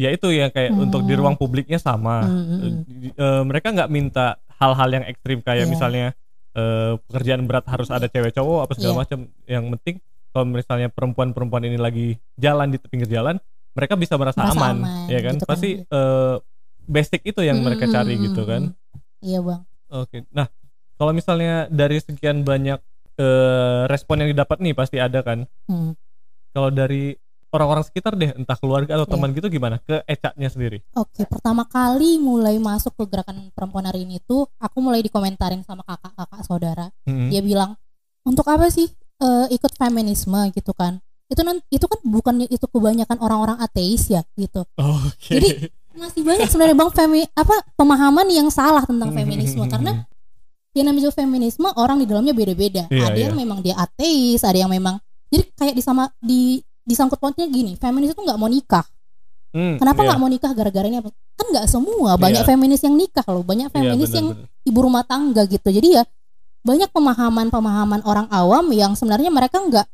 ya 0.00 0.08
itu 0.08 0.32
ya 0.32 0.48
kayak 0.48 0.72
Hmm. 0.72 0.84
untuk 0.88 1.04
di 1.04 1.12
ruang 1.12 1.36
publiknya 1.36 1.76
sama. 1.76 2.24
Hmm, 2.24 2.44
hmm, 2.48 2.58
hmm. 2.58 3.10
Eh, 3.12 3.42
mereka 3.44 3.68
nggak 3.70 3.90
minta 3.90 4.26
hal-hal 4.56 4.88
yang 4.90 5.04
ekstrim 5.04 5.40
kayak 5.40 5.68
Iya. 5.68 5.70
misalnya 5.70 6.06
eh, 6.50 6.98
pekerjaan 7.06 7.46
berat 7.46 7.62
harus 7.64 7.86
ada 7.88 8.08
cewek 8.08 8.34
cowok 8.34 8.58
apa 8.64 8.72
segala 8.74 8.92
Iya. 8.92 9.00
macam. 9.00 9.18
Yang 9.46 9.64
penting 9.70 9.96
kalau 10.30 10.46
misalnya 10.48 10.88
perempuan-perempuan 10.88 11.62
ini 11.62 11.76
lagi 11.76 12.08
jalan 12.34 12.70
di 12.70 12.78
pinggir 12.80 13.06
jalan, 13.06 13.38
mereka 13.70 13.94
bisa 13.94 14.18
merasa, 14.18 14.40
Merasa 14.40 14.58
aman, 14.58 14.76
aman, 14.82 15.06
ya 15.06 15.20
kan? 15.20 15.34
gitu 15.34 15.44
kan. 15.44 15.50
Pasti 15.52 15.70
eh, 15.78 16.34
basic 16.82 17.20
itu 17.22 17.40
yang 17.40 17.60
mereka 17.60 17.86
Hmm, 17.86 17.92
cari 17.92 18.14
hmm, 18.16 18.22
gitu 18.26 18.42
hmm, 18.42 18.50
kan. 18.50 18.62
hmm. 18.66 18.98
iya 19.22 19.38
bang 19.38 19.60
Oke. 19.92 20.18
Nah, 20.30 20.46
kalau 20.96 21.12
misalnya 21.12 21.68
dari 21.68 21.98
sekian 21.98 22.42
banyak 22.42 22.82
eh, 23.14 23.82
respon 23.86 24.16
yang 24.18 24.30
didapat 24.30 24.58
nih 24.58 24.72
pasti 24.72 24.96
ada 24.96 25.20
kan. 25.20 25.44
Hmm. 25.66 25.92
Kalau 26.50 26.70
dari 26.70 27.14
orang-orang 27.50 27.82
sekitar 27.82 28.14
deh, 28.14 28.30
entah 28.34 28.54
keluarga 28.56 28.94
atau 28.94 29.06
Iya. 29.06 29.12
teman 29.14 29.30
gitu 29.34 29.46
gimana? 29.50 29.76
Ke 29.82 30.02
Ecaknya 30.06 30.48
sendiri. 30.50 30.78
Oke, 30.94 31.26
pertama 31.26 31.66
kali 31.66 32.18
mulai 32.22 32.56
masuk 32.62 32.94
ke 32.94 33.04
gerakan 33.10 33.50
perempuan 33.54 33.86
hari 33.86 34.06
ini 34.06 34.22
tuh, 34.22 34.46
aku 34.62 34.78
mulai 34.78 35.02
dikomentarin 35.02 35.62
sama 35.66 35.82
kakak-kakak 35.82 36.42
saudara. 36.46 36.86
Mhm. 37.06 37.28
Dia 37.30 37.42
bilang, 37.42 37.70
untuk 38.22 38.46
apa 38.46 38.70
sih 38.70 38.86
eh, 39.20 39.46
ikut 39.52 39.76
feminisme 39.76 40.38
gitu 40.56 40.72
kan? 40.72 40.96
Itu 41.28 41.44
itu 41.70 41.86
kan 41.86 42.00
bukan 42.02 42.34
itu 42.48 42.66
kebanyakan 42.66 43.20
orang-orang 43.20 43.60
ateis 43.60 44.08
ya 44.08 44.24
gitu. 44.34 44.64
Oke. 44.80 45.36
Jadi, 45.36 45.50
Masih 45.90 46.22
banyak 46.24 46.48
sebenarnya 46.48 46.76
bang 46.78 46.90
femi 46.94 47.22
apa 47.34 47.66
pemahaman 47.76 48.26
yang 48.30 48.48
salah 48.48 48.86
tentang 48.86 49.10
feminisme 49.12 49.60
Hmm. 49.60 49.68
karena 49.68 49.92
yang 50.72 50.86
namanya 50.86 51.10
feminisme 51.10 51.66
orang 51.74 51.98
di 51.98 52.06
dalamnya 52.06 52.30
beda-beda. 52.30 52.86
Iya, 52.88 53.10
ada 53.10 53.18
yang 53.18 53.34
memang 53.34 53.58
dia 53.60 53.74
ateis, 53.74 54.40
ada 54.46 54.54
yang 54.54 54.70
memang 54.70 55.02
jadi 55.30 55.44
kayak 55.54 55.74
di 55.78 55.82
sama 55.82 56.10
di 56.22 56.62
disangkut 56.90 57.16
pautnya 57.16 57.46
gini, 57.46 57.74
feminis 57.74 58.10
itu 58.10 58.18
nggak 58.18 58.34
mau 58.34 58.46
nikah. 58.46 58.82
Hmm, 59.50 59.78
Kenapa 59.78 60.02
nggak 60.02 60.18
mau 60.18 60.26
nikah 60.26 60.50
gara-gara 60.50 60.84
ini 60.84 60.98
apa? 60.98 61.10
Kan 61.32 61.46
nggak 61.48 61.66
semua, 61.66 62.14
banyak 62.16 62.42
Iya. 62.42 62.48
feminis 62.48 62.80
yang 62.80 62.94
nikah 62.94 63.22
loh, 63.24 63.42
banyak 63.42 63.66
Iya, 63.66 63.72
feminis 63.72 64.10
yang 64.10 64.26
benar-benar. 64.28 64.66
ibu 64.66 64.78
rumah 64.80 65.02
tangga 65.02 65.42
gitu. 65.44 65.68
Jadi 65.68 65.88
ya 65.92 66.02
banyak 66.60 66.90
pemahaman-pemahaman 66.90 68.00
orang 68.04 68.26
awam 68.28 68.66
yang 68.70 68.92
sebenarnya 68.92 69.26
mereka 69.28 69.58
nggak 69.58 69.86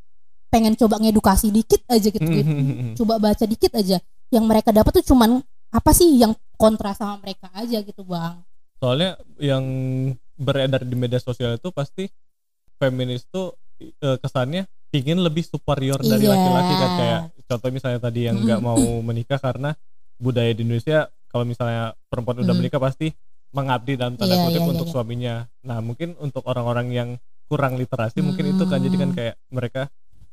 pengen 0.47 0.75
coba 0.75 0.97
ngedukasi 0.99 1.49
dikit 1.49 1.85
aja 1.87 2.05
gitu, 2.07 2.21
gitu. 2.23 2.53
Coba 2.97 3.17
baca 3.19 3.45
dikit 3.45 3.73
aja. 3.73 3.97
Yang 4.29 4.45
mereka 4.45 4.71
dapat 4.71 4.93
tuh 4.95 5.07
cuman 5.07 5.41
apa 5.69 5.91
sih 5.91 6.15
yang 6.15 6.33
kontra 6.55 6.93
sama 6.93 7.17
mereka 7.19 7.53
aja 7.53 7.79
gitu 7.79 8.01
bang. 8.03 8.41
soalnya 8.77 9.17
yang 9.37 9.65
beredar 10.35 10.81
di 10.81 10.93
media 10.93 11.17
sosial 11.17 11.57
itu 11.57 11.69
pasti 11.71 12.13
feminis 12.75 13.25
tuh 13.25 13.57
eh, 13.79 14.17
kesannya 14.17 14.69
ingin 14.91 15.19
lebih 15.19 15.43
superior 15.43 15.99
dari 15.99 16.25
Iya. 16.25 16.33
laki-laki 16.33 16.75
kan 16.75 16.91
kayak 16.97 17.21
contoh 17.45 17.69
misalnya 17.71 18.01
tadi 18.01 18.21
yang 18.25 18.37
nggak 18.39 18.59
Mm. 18.59 18.67
mau 18.67 18.79
menikah 19.03 19.37
karena 19.37 19.75
budaya 20.17 20.51
di 20.51 20.63
Indonesia 20.63 20.99
kalau 21.27 21.45
misalnya 21.45 21.83
perempuan 22.07 22.39
udah 22.39 22.51
Mm. 22.51 22.61
menikah 22.61 22.81
pasti 22.81 23.13
mengabdi 23.51 23.95
dalam 23.95 24.15
tanda 24.15 24.35
Iya, 24.35 24.45
kutip 24.45 24.63
iya, 24.63 24.71
untuk 24.71 24.87
iya. 24.87 24.93
suaminya 24.93 25.35
nah 25.61 25.79
mungkin 25.79 26.15
untuk 26.19 26.43
orang-orang 26.45 26.87
yang 26.91 27.09
kurang 27.47 27.75
literasi 27.75 28.21
mungkin 28.21 28.53
itu 28.53 28.65
kan 28.65 28.79
jadi 28.79 28.97
kan 28.97 29.11
Mm. 29.11 29.17
kayak 29.17 29.35
mereka 29.49 29.83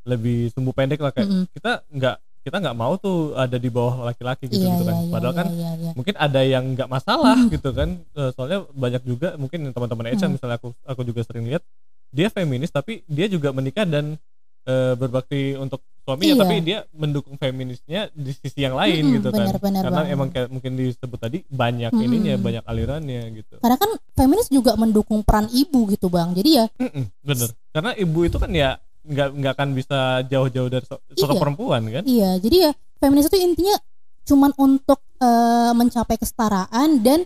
lebih 0.03 0.51
sumbu 0.51 0.71
pendek 0.71 0.99
lah 0.99 1.11
kayak 1.11 1.27
Mm-mm. 1.27 1.45
kita 1.49 1.71
nggak 1.87 2.15
kita 2.43 2.57
nggak 2.59 2.75
mau 2.75 2.93
tuh 2.97 3.31
ada 3.33 3.55
di 3.55 3.69
bawah 3.69 4.03
laki-laki 4.05 4.51
gitu 4.51 4.59
Iya, 4.59 4.75
gitu 4.75 4.83
kan 4.83 4.93
iya, 4.93 5.01
iya, 5.01 5.11
padahal 5.11 5.31
iya, 5.31 5.39
kan 5.39 5.47
iya, 5.49 5.71
iya. 5.79 5.91
mungkin 5.93 6.15
ada 6.17 6.41
yang 6.43 6.63
nggak 6.73 6.89
masalah 6.89 7.37
Hmm. 7.37 7.47
gitu 7.49 7.69
kan 7.71 7.89
Eh, 8.11 8.29
soalnya 8.31 8.59
banyak 8.69 9.03
juga 9.03 9.27
mungkin 9.33 9.59
teman-teman 9.69 10.05
Echa 10.09 10.27
Hmm. 10.27 10.35
misalnya 10.35 10.59
aku 10.59 10.75
aku 10.83 11.01
juga 11.03 11.23
sering 11.23 11.47
lihat 11.47 11.63
dia 12.11 12.27
feminis 12.27 12.67
tapi 12.67 13.01
dia 13.07 13.25
juga 13.25 13.49
menikah 13.49 13.87
dan 13.87 14.19
eh, 14.63 14.93
berbakti 14.93 15.55
untuk 15.55 15.81
suaminya 15.99 16.33
Iya. 16.33 16.41
tapi 16.41 16.55
dia 16.59 16.79
mendukung 16.91 17.35
feminisnya 17.35 18.11
di 18.11 18.31
sisi 18.31 18.59
yang 18.59 18.75
lain 18.75 19.01
Mm-mm, 19.01 19.15
gitu 19.17 19.27
kan 19.29 19.47
benar-benar 19.47 19.81
karena 19.81 19.99
banget. 20.01 20.13
emang 20.13 20.27
kayak 20.29 20.47
mungkin 20.49 20.71
disebut 20.73 21.15
tadi 21.17 21.37
banyak 21.45 21.89
Mm-mm. 21.89 22.05
ininya 22.05 22.33
banyak 22.37 22.63
alirannya 22.63 23.21
gitu 23.33 23.55
Karena 23.57 23.77
kan 23.77 23.89
feminis 24.13 24.47
juga 24.47 24.75
mendukung 24.75 25.19
peran 25.21 25.47
ibu 25.49 25.87
gitu 25.87 26.07
bang. 26.07 26.31
Jadi 26.33 26.49
ya 26.53 26.65
Mm-mm, 26.73 27.05
bener 27.21 27.49
karena 27.69 27.91
ibu 27.95 28.19
itu 28.21 28.35
kan 28.35 28.51
ya 28.51 28.75
nggak 29.03 29.29
nggak 29.33 29.53
akan 29.53 29.69
bisa 29.73 29.99
jauh-jauh 30.23 30.69
dari 30.69 30.83
so- 30.83 31.03
sosok 31.09 31.35
Iya. 31.35 31.41
perempuan 31.41 31.81
kan 31.85 32.03
iya. 32.05 32.29
Jadi 32.37 32.55
ya 32.61 32.71
feminis 32.97 33.27
itu 33.27 33.37
intinya 33.37 33.75
cuman 34.23 34.51
untuk 34.57 34.99
eh, 35.17 35.71
mencapai 35.73 36.15
kesetaraan 36.15 36.99
dan 36.99 37.23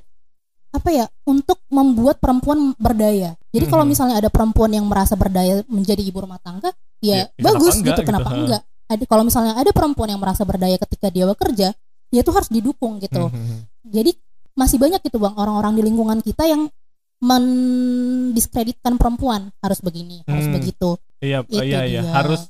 apa 0.70 0.90
ya 0.92 1.06
untuk 1.24 1.58
membuat 1.68 2.18
perempuan 2.18 2.76
berdaya. 2.76 3.34
Jadi 3.50 3.66
kalau 3.66 3.82
Mhm. 3.82 3.90
misalnya 3.90 4.16
ada 4.16 4.30
perempuan 4.30 4.70
yang 4.70 4.86
merasa 4.86 5.14
berdaya 5.14 5.66
menjadi 5.66 5.98
ibu 6.00 6.20
rumah 6.20 6.38
tangga, 6.38 6.70
ya, 7.00 7.24
Ya, 7.24 7.24
ya 7.30 7.44
bagus 7.44 7.74
kenapa 7.74 7.78
enggak 7.78 7.84
gitu. 7.84 7.92
gitu, 7.94 8.02
Kenapa 8.06 8.30
ha. 8.30 8.36
enggak? 8.36 8.62
Ada 8.88 9.04
kalau 9.06 9.24
misalnya 9.24 9.54
ada 9.54 9.72
perempuan 9.72 10.10
yang 10.10 10.18
merasa 10.18 10.42
berdaya 10.42 10.78
ketika 10.78 11.08
dia 11.08 11.26
bekerja, 11.26 11.68
ya 12.08 12.20
itu 12.20 12.32
harus 12.32 12.48
didukung 12.48 12.98
gitu. 12.98 13.28
Mhm. 13.28 13.58
Jadi 13.86 14.12
masih 14.54 14.78
banyak 14.78 15.02
gitu 15.02 15.18
bang 15.18 15.34
orang-orang 15.34 15.74
di 15.74 15.84
lingkungan 15.84 16.20
kita 16.20 16.46
yang 16.46 16.72
mendiskreditkan 17.20 18.96
perempuan 18.96 19.50
harus 19.60 19.80
begini, 19.80 20.22
harus 20.24 20.46
Hmm. 20.46 20.56
begitu. 20.56 20.90
iya 21.18 21.42
Itu 21.42 21.58
iya 21.60 21.82
iya 21.84 22.02
dia. 22.04 22.14
harus 22.14 22.46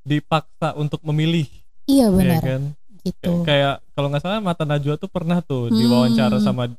dipaksa 0.00 0.70
untuk 0.74 1.02
memilih 1.02 1.50
Iya 1.84 2.06
ya 2.06 2.08
benar 2.08 2.40
kan 2.40 2.62
gitu. 3.02 3.32
Kayak- 3.36 3.44
kayak 3.44 3.74
kalau 3.90 4.06
nggak 4.08 4.22
salah 4.22 4.38
Mata 4.38 4.62
Najwa 4.62 4.94
tuh 4.94 5.08
pernah 5.08 5.38
tuh 5.40 5.66
Hmm. 5.66 5.74
diwawancara 5.76 6.38
sama 6.38 6.70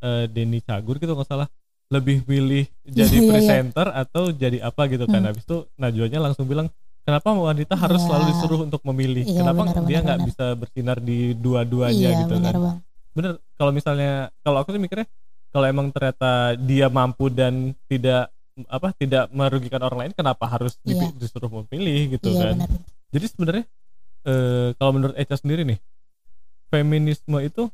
eh, 0.00 0.24
Denny 0.26 0.58
Cagur 0.60 0.98
gitu 0.98 1.14
nggak 1.14 1.24
salah 1.24 1.46
lebih 1.94 2.16
milih 2.24 2.64
jadi 2.82 3.06
Iya, 3.06 3.06
iya, 3.06 3.20
iya. 3.20 3.30
presenter 3.30 3.86
atau 3.88 4.24
jadi 4.28 4.58
apa 4.60 4.82
gitu 4.86 5.06
kan 5.06 5.20
Hmm. 5.20 5.28
habis 5.30 5.42
itu 5.42 5.56
Najwanya 5.74 6.18
langsung 6.20 6.44
bilang 6.44 6.66
kenapa 7.02 7.30
wanita 7.30 7.74
harus 7.74 8.00
Iya. 8.00 8.06
selalu 8.06 8.24
disuruh 8.28 8.60
untuk 8.62 8.82
memilih 8.82 9.22
Iya, 9.22 9.38
kenapa 9.38 9.62
benar, 9.64 9.82
dia 9.84 9.98
nggak 10.00 10.20
bisa 10.24 10.44
bersinar 10.54 10.98
di 10.98 11.18
dua-duanya 11.34 11.94
iya 12.10 12.20
gitu 12.20 12.34
benar 12.34 12.50
kan 12.50 12.60
bang. 12.60 12.78
bener 13.12 13.32
kalau 13.54 13.70
misalnya 13.70 14.12
kalau 14.40 14.58
aku 14.58 14.70
sih 14.70 14.82
mikirnya 14.82 15.06
kalau 15.48 15.66
emang 15.66 15.86
ternyata 15.88 16.30
dia 16.58 16.86
mampu 16.88 17.30
dan 17.30 17.54
tidak 17.86 18.26
apa 18.66 18.90
tidak 18.92 19.30
merugikan 19.30 19.78
orang 19.80 19.98
lain 20.00 20.12
kenapa 20.12 20.44
harus 20.44 20.74
Iya. 20.82 21.10
disuruh 21.12 21.50
memilih 21.50 22.18
gitu 22.18 22.30
Iya 22.30 22.40
kan 22.40 22.54
benar. 22.58 22.70
jadi 23.10 23.26
sebenarnya 23.28 23.64
eh, 24.24 24.68
kalau 24.74 24.92
menurut 24.92 25.14
Echa 25.14 25.36
sendiri 25.36 25.62
nih, 25.62 25.76
feminisme 26.66 27.38
itu 27.38 27.68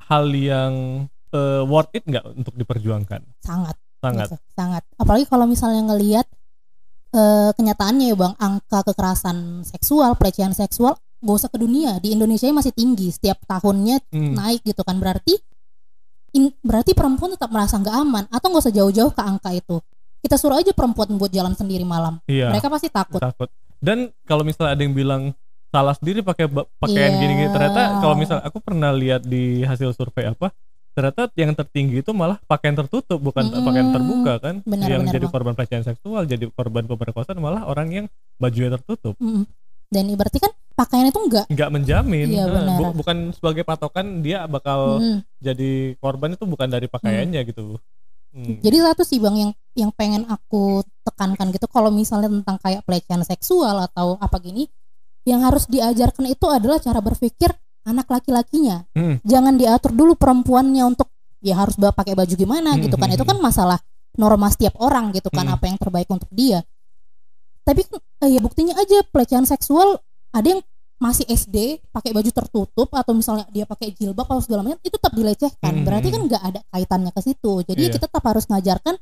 hal 0.00 0.30
yang 0.30 0.72
eh, 1.34 1.62
worth 1.66 1.90
it 1.92 2.06
nggak 2.06 2.24
untuk 2.32 2.54
diperjuangkan? 2.54 3.20
Sangat. 3.42 3.76
Sangat. 3.98 4.28
gitu, 4.28 4.36
sangat. 4.52 4.82
Apalagi 4.94 5.24
kalau 5.24 5.44
misalnya 5.44 5.80
ngelihat 5.82 6.28
eh, 7.10 7.50
kenyataannya 7.52 8.10
ya 8.10 8.16
bang, 8.16 8.34
angka 8.36 8.84
kekerasan 8.84 9.62
seksual, 9.62 10.14
pelecehan 10.14 10.50
seksual, 10.50 10.94
gak 11.24 11.36
usah 11.38 11.48
ke 11.48 11.56
dunia 11.56 11.96
di 11.98 12.12
Indonesia 12.12 12.44
masih 12.50 12.74
tinggi 12.74 13.08
setiap 13.08 13.40
tahunnya 13.44 14.02
Hmm. 14.12 14.36
naik 14.36 14.60
gitu 14.62 14.84
kan 14.84 15.00
berarti 15.00 15.40
in- 16.34 16.52
berarti 16.60 16.92
perempuan 16.92 17.32
tetap 17.32 17.48
merasa 17.48 17.78
nggak 17.78 17.96
aman 17.96 18.24
atau 18.28 18.46
nggak 18.50 18.62
usah 18.66 18.74
jauh-jauh 18.74 19.08
ke 19.08 19.22
angka 19.22 19.54
itu 19.54 19.78
kita 20.20 20.36
suruh 20.36 20.58
aja 20.58 20.74
perempuan 20.74 21.16
buat 21.16 21.30
jalan 21.30 21.54
sendiri 21.54 21.86
malam 21.86 22.20
Iya. 22.26 22.52
mereka 22.52 22.68
pasti 22.68 22.92
takut 22.92 23.22
Takut. 23.22 23.48
Dan 23.78 24.12
kalau 24.24 24.44
misalnya 24.44 24.76
ada 24.76 24.82
yang 24.82 24.92
bilang 24.92 25.32
salah 25.68 25.96
sendiri 25.96 26.20
pakai 26.20 26.44
pakaian 26.50 27.12
Iya. 27.14 27.18
gini-gini, 27.18 27.48
ternyata 27.48 28.00
kalau 28.00 28.14
misalnya 28.14 28.44
aku 28.44 28.58
pernah 28.58 28.92
lihat 28.92 29.22
di 29.22 29.60
hasil 29.60 29.90
survei 29.92 30.28
apa, 30.28 30.52
ternyata 30.94 31.26
yang 31.34 31.52
tertinggi 31.52 32.00
itu 32.00 32.10
malah 32.10 32.38
pakaian 32.40 32.72
tertutup 32.72 33.18
bukan 33.18 33.44
Mm-mm. 33.44 33.66
pakaian 33.66 33.88
terbuka 33.90 34.32
kan? 34.38 34.54
Benar, 34.62 34.86
yang 34.88 35.02
benar, 35.02 35.14
jadi 35.14 35.26
Bang. 35.26 35.34
korban 35.34 35.52
pelecehan 35.52 35.84
seksual, 35.84 36.22
jadi 36.24 36.46
korban 36.48 36.86
pemerkosaan 36.86 37.36
malah 37.36 37.66
orang 37.66 37.88
yang 37.90 38.06
bajunya 38.36 38.72
tertutup. 38.72 39.18
Mm-mm. 39.18 39.44
dan 39.84 40.10
berarti 40.10 40.38
kan 40.38 40.50
pakaian 40.74 41.06
itu 41.06 41.20
enggak 41.20 41.46
nggak 41.46 41.70
menjamin 41.70 42.26
Iya, 42.26 42.50
Nah, 42.50 42.74
bu- 42.74 42.98
bukan 42.98 43.30
sebagai 43.30 43.62
patokan 43.62 44.22
dia 44.22 44.42
bakal 44.44 44.98
Mm. 44.98 45.18
jadi 45.38 45.70
korban 45.96 46.34
itu 46.34 46.44
bukan 46.44 46.66
dari 46.66 46.86
pakaiannya 46.86 47.38
gitu 47.46 47.78
Hmm. 48.34 48.58
Jadi 48.58 48.82
satu 48.82 49.06
sih 49.06 49.22
bang 49.22 49.36
yang 49.38 49.52
yang 49.78 49.90
pengen 49.94 50.26
aku 50.26 50.82
tekankan 51.06 51.54
gitu 51.54 51.70
kalau 51.70 51.94
misalnya 51.94 52.26
tentang 52.26 52.58
kayak 52.58 52.82
pelecehan 52.82 53.22
seksual 53.22 53.78
atau 53.78 54.18
apa 54.18 54.42
gini, 54.42 54.66
yang 55.22 55.46
harus 55.46 55.70
diajarkan 55.70 56.26
itu 56.26 56.42
adalah 56.50 56.82
cara 56.82 56.98
berpikir 56.98 57.54
anak 57.84 58.06
laki-lakinya. 58.06 58.84
Hmm. 58.92 59.20
Jangan 59.22 59.54
diatur 59.54 59.92
dulu 59.92 60.12
perempuannya 60.14 60.82
untuk 60.84 61.08
ya 61.38 61.54
harus 61.54 61.76
pakai 61.76 62.12
baju 62.12 62.32
gimana 62.32 62.72
Hmm, 62.72 62.82
gitu 62.82 62.96
kan. 62.96 63.08
hmm, 63.08 63.16
Itu 63.16 63.24
kan 63.24 63.36
masalah 63.38 63.78
norma 64.14 64.48
setiap 64.48 64.78
orang 64.78 65.10
gitu 65.10 65.28
kan 65.28 65.44
Hmm. 65.44 65.54
apa 65.54 65.64
yang 65.66 65.76
terbaik 65.76 66.08
untuk 66.08 66.28
dia. 66.30 66.64
tapi 67.64 67.80
eh, 68.20 68.28
ya 68.28 68.40
buktinya 68.40 68.76
aja 68.76 69.00
pelecehan 69.08 69.42
seksual 69.42 69.96
ada 70.30 70.44
yang 70.46 70.60
masih 70.94 71.24
SD 71.26 71.80
pakai 71.88 72.12
baju 72.12 72.28
tertutup 72.28 72.92
atau 72.92 73.16
misalnya 73.16 73.48
dia 73.48 73.64
pakai 73.64 73.88
jilbab 73.90 74.24
atau 74.26 74.38
segala 74.38 74.60
macam 74.60 74.76
itu 74.78 74.92
tetap 74.92 75.08
dilecehkan 75.10 75.72
Hmm. 75.72 75.80
berarti 75.82 76.08
kan 76.08 76.20
nggak 76.22 76.42
ada 76.44 76.60
kaitannya 76.68 77.08
ke 77.08 77.20
situ 77.20 77.64
jadi 77.64 77.80
Iya. 77.80 77.90
kita 77.90 78.04
tetap 78.04 78.20
harus 78.20 78.44
ngajarkan 78.44 79.00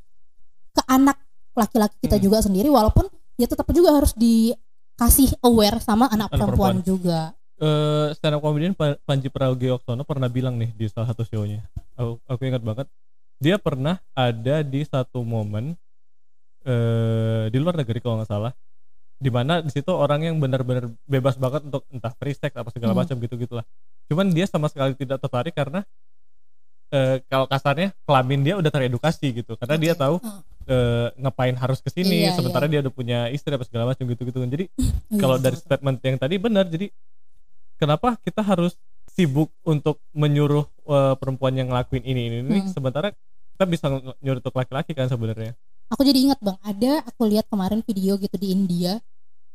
ke 0.71 0.81
anak 0.87 1.19
laki-laki 1.53 1.95
kita 2.01 2.15
Hmm. 2.15 2.23
juga 2.23 2.37
sendiri 2.39 2.71
walaupun 2.71 3.03
ya 3.35 3.45
tetap 3.45 3.67
juga 3.69 3.93
harus 3.93 4.15
dikasih 4.15 5.35
aware 5.43 5.77
sama 5.77 6.07
anak, 6.07 6.31
Anak 6.31 6.39
perempuan, 6.39 6.79
perempuan. 6.79 6.87
juga 6.87 7.19
eh 7.55 8.07
stand 8.13 8.33
up 8.33 8.41
comedian 8.41 8.73
Pa- 8.73 8.97
Panji 9.01 9.29
Pragiwaksono 9.29 10.01
pernah 10.03 10.27
bilang 10.27 10.57
nih 10.57 10.73
di 10.73 10.85
salah 10.87 11.09
satu 11.09 11.21
show-nya. 11.23 11.61
Aku, 11.93 12.17
aku 12.25 12.41
ingat 12.43 12.61
banget. 12.61 12.87
Dia 13.37 13.57
pernah 13.57 14.01
ada 14.13 14.61
di 14.61 14.81
satu 14.83 15.21
momen 15.21 15.75
eh 16.63 17.45
di 17.51 17.57
luar 17.59 17.75
negeri 17.75 17.99
kalau 17.99 18.17
nggak 18.17 18.31
salah. 18.31 18.53
Di 19.19 19.29
mana 19.29 19.59
di 19.59 19.71
situ 19.71 19.87
orang 19.89 20.25
yang 20.25 20.35
benar-benar 20.35 20.91
bebas 21.05 21.35
banget 21.35 21.63
untuk 21.63 21.83
entah 21.87 22.11
free 22.15 22.35
sex 22.35 22.51
apa 22.51 22.71
segala 22.71 22.91
Hmm. 22.91 23.03
macam 23.03 23.15
gitu-gitulah. 23.19 23.63
Cuman 24.07 24.31
dia 24.31 24.47
sama 24.47 24.67
sekali 24.67 24.95
tidak 24.95 25.19
tertarik 25.19 25.53
karena 25.53 25.83
eh 26.89 27.23
kalau 27.25 27.49
kasarnya 27.49 27.89
kelamin 28.05 28.41
dia 28.41 28.55
udah 28.55 28.69
teredukasi 28.69 29.33
gitu. 29.33 29.55
Karena 29.55 29.75
dia 29.77 29.93
Oke. 29.93 30.01
tahu 30.01 30.15
eh, 30.63 31.07
ngapain 31.19 31.51
harus 31.53 31.83
ke 31.83 31.91
sini 31.91 32.23
Iya, 32.23 32.39
sementara 32.39 32.71
dia 32.71 32.79
udah 32.79 32.93
punya 32.93 33.19
istri 33.27 33.51
apa 33.51 33.67
segala 33.67 33.91
macam 33.91 34.07
gitu-gitu. 34.07 34.39
Jadi 34.39 34.65
Iya, 34.71 35.19
kalau 35.19 35.35
dari 35.35 35.55
betul. 35.55 35.67
statement 35.67 35.97
yang 35.99 36.17
tadi 36.17 36.35
benar 36.39 36.65
jadi 36.67 36.87
kenapa 37.83 38.15
kita 38.23 38.39
harus 38.39 38.79
sibuk 39.11 39.51
untuk 39.67 39.99
menyuruh 40.15 40.63
eh, 40.87 41.13
perempuan 41.19 41.53
yang 41.59 41.67
ngelakuin 41.67 42.07
ini 42.07 42.31
ini, 42.31 42.37
ini? 42.39 42.59
Hmm. 42.63 42.71
sementara 42.71 43.11
kita 43.53 43.65
bisa 43.67 43.85
nyuruh 44.23 44.39
untuk 44.41 44.55
laki-laki 44.55 44.95
kan 44.95 45.11
sebenarnya. 45.11 45.53
Aku 45.93 46.01
jadi 46.01 46.25
ingat 46.25 46.39
bang. 46.41 46.57
Ada 46.65 47.05
aku 47.05 47.29
lihat 47.29 47.45
kemarin 47.51 47.85
video 47.85 48.17
gitu 48.17 48.33
di 48.39 48.49
India. 48.49 48.97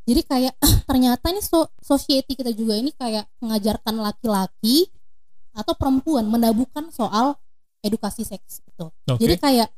Jadi 0.07 0.21
kayak 0.23 0.53
ternyata 0.89 1.25
ini 1.33 1.43
so 1.43 1.67
society 1.83 2.37
kita 2.37 2.55
juga 2.55 2.79
ini 2.79 2.95
kayak 2.95 3.27
mengajarkan 3.43 3.99
laki-laki 3.99 4.87
atau 5.51 5.73
perempuan 5.75 6.23
menabuhkan 6.29 6.87
soal 6.93 7.35
edukasi 7.83 8.23
seks 8.23 8.63
itu. 8.63 8.87
Oke. 8.87 9.19
Jadi 9.19 9.35
kayak 9.35 9.69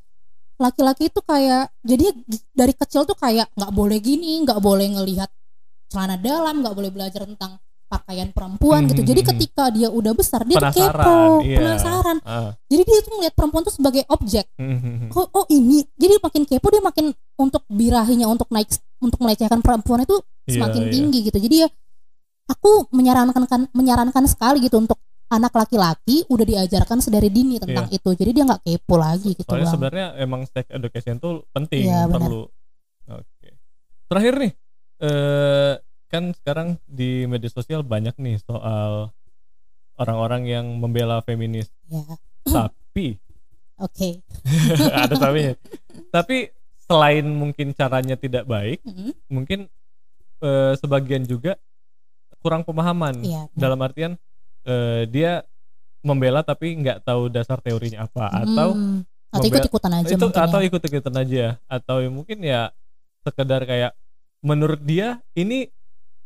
laki-laki 0.62 1.10
itu 1.10 1.22
kayak 1.26 1.74
jadi 1.82 2.14
dari 2.54 2.74
kecil 2.78 3.10
tuh 3.10 3.18
kayak 3.18 3.50
nggak 3.58 3.74
boleh 3.74 3.98
gini 3.98 4.46
nggak 4.46 4.62
boleh 4.62 4.94
ngelihat 4.94 5.34
celana 5.90 6.22
dalam 6.22 6.62
nggak 6.62 6.78
boleh 6.78 6.94
belajar 6.94 7.26
tentang 7.26 7.58
pakaian 7.92 8.32
perempuan 8.32 8.88
gitu 8.88 9.04
jadi 9.04 9.20
Hmm. 9.20 9.30
ketika 9.36 9.68
dia 9.68 9.92
udah 9.92 10.16
besar 10.16 10.42
dia 10.42 10.56
tuh 10.56 10.72
penasaran 10.72 10.96
kepo 10.96 11.20
iya. 11.44 11.58
penasaran 11.60 12.18
Ah. 12.24 12.52
jadi 12.66 12.82
dia 12.82 13.00
tuh 13.02 13.12
melihat 13.14 13.34
perempuan 13.36 13.62
tuh 13.62 13.76
sebagai 13.76 14.08
objek 14.08 14.48
Mhm. 14.56 15.12
oh, 15.12 15.28
oh 15.34 15.46
ini 15.50 15.84
jadi 15.94 16.16
makin 16.18 16.44
kepo 16.46 16.68
dia 16.68 16.80
makin 16.80 17.06
untuk 17.36 17.68
birahinya 17.68 18.26
untuk 18.26 18.48
naik 18.48 18.72
untuk 18.98 19.20
melecehkan 19.20 19.60
perempuan 19.60 20.02
itu 20.02 20.16
Iya, 20.48 20.56
semakin 20.58 20.82
iya. 20.82 20.90
tinggi 20.90 21.20
gitu 21.22 21.38
jadi 21.38 21.56
ya 21.58 21.70
aku 22.48 22.72
menyarankan 22.90 23.44
kan 23.46 23.62
menyarankan 23.72 24.24
sekali 24.26 24.60
gitu 24.62 24.78
untuk 24.78 24.96
anak 25.28 25.52
laki-laki 25.54 26.28
udah 26.28 26.44
diajarkan 26.44 27.00
sedari 27.00 27.28
dini 27.28 27.56
tentang 27.56 27.88
itu 27.90 28.10
jadi 28.12 28.32
dia 28.32 28.44
nggak 28.46 28.62
kepo 28.62 28.96
lagi 28.96 29.32
gitu 29.34 29.48
soalnya 29.48 29.68
sebenarnya 29.70 30.06
emang 30.18 30.44
sex 30.44 30.68
education 30.70 31.18
tuh 31.18 31.44
penting 31.52 31.88
benar. 31.88 32.08
perlu 32.12 32.44
oke 33.10 33.48
terakhir 34.08 34.34
nih 34.38 34.52
eh 35.02 35.74
kan 36.12 36.36
sekarang 36.36 36.68
di 36.84 37.24
media 37.24 37.48
sosial 37.48 37.82
banyak 37.82 38.14
nih 38.16 38.38
soal 38.38 39.16
orang-orang 39.96 40.44
yang 40.46 40.66
membela 40.76 41.24
feminis. 41.24 41.72
Ya. 41.88 42.04
Tapi 42.44 43.16
oke. 43.86 44.10
Ada 45.04 45.16
tapinya 45.16 45.54
tapi 46.12 46.52
selain 46.84 47.24
mungkin 47.24 47.72
caranya 47.72 48.14
tidak 48.14 48.44
baik 48.44 48.84
Mm-mm. 48.84 49.16
mungkin 49.26 49.72
eh, 50.40 50.74
sebagian 50.76 51.24
juga 51.24 51.56
kurang 52.40 52.62
pemahaman. 52.62 53.22
Benar. 53.22 53.48
dalam 53.54 53.80
artian 53.80 54.14
eh, 54.66 55.08
dia 55.08 55.48
membela 56.02 56.42
tapi 56.42 56.74
nggak 56.76 57.06
tahu 57.06 57.30
dasar 57.30 57.62
teorinya 57.62 58.04
apa. 58.04 58.26
Atau 58.36 58.74
Hmm, 58.74 59.06
atau 59.30 59.40
membela- 59.40 59.64
ikut 59.64 59.70
ikutan 59.70 59.92
aja 59.96 60.10
itu 60.12 60.28
atau 60.28 60.60
ya. 60.60 60.68
ikut 60.68 60.82
ikutan 60.84 61.16
aja. 61.16 61.46
Atau 61.66 61.98
mungkin 62.10 62.38
ya 62.42 62.74
sekedar 63.22 63.64
kayak 63.64 63.94
menurut 64.42 64.82
dia 64.82 65.22
ini 65.32 65.70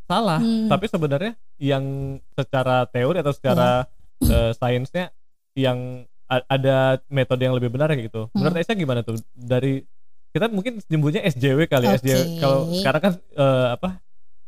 salah 0.05 0.37
Hmm. 0.37 0.67
tapi 0.67 0.85
sebenarnya 0.85 1.33
yang 1.57 1.83
secara 2.31 2.85
teori 2.85 3.17
atau 3.19 3.31
secara 3.31 3.89
Iya. 4.17 4.31
eh, 4.31 4.51
sainsnya 4.53 5.05
yang 5.53 6.05
ada 6.25 6.77
metode 7.05 7.41
yang 7.41 7.53
lebih 7.53 7.69
benar 7.69 7.87
kayak 7.87 8.07
gitu. 8.07 8.27
Menurut 8.31 8.53
Hmm. 8.53 8.61
Aisyah 8.61 8.75
gimana 8.75 9.01
tuh 9.01 9.15
dari 9.31 9.85
kita 10.29 10.47
mungkin 10.47 10.81
nyebutnya 10.83 11.21
SJW 11.23 11.65
kali 11.65 11.85
ya 11.85 11.91
Oke. 11.91 11.99
SJW. 12.01 12.19
Kalau 12.39 12.59
sekarang 12.73 13.01
kan 13.01 13.13
eh, 13.15 13.67
apa 13.71 13.89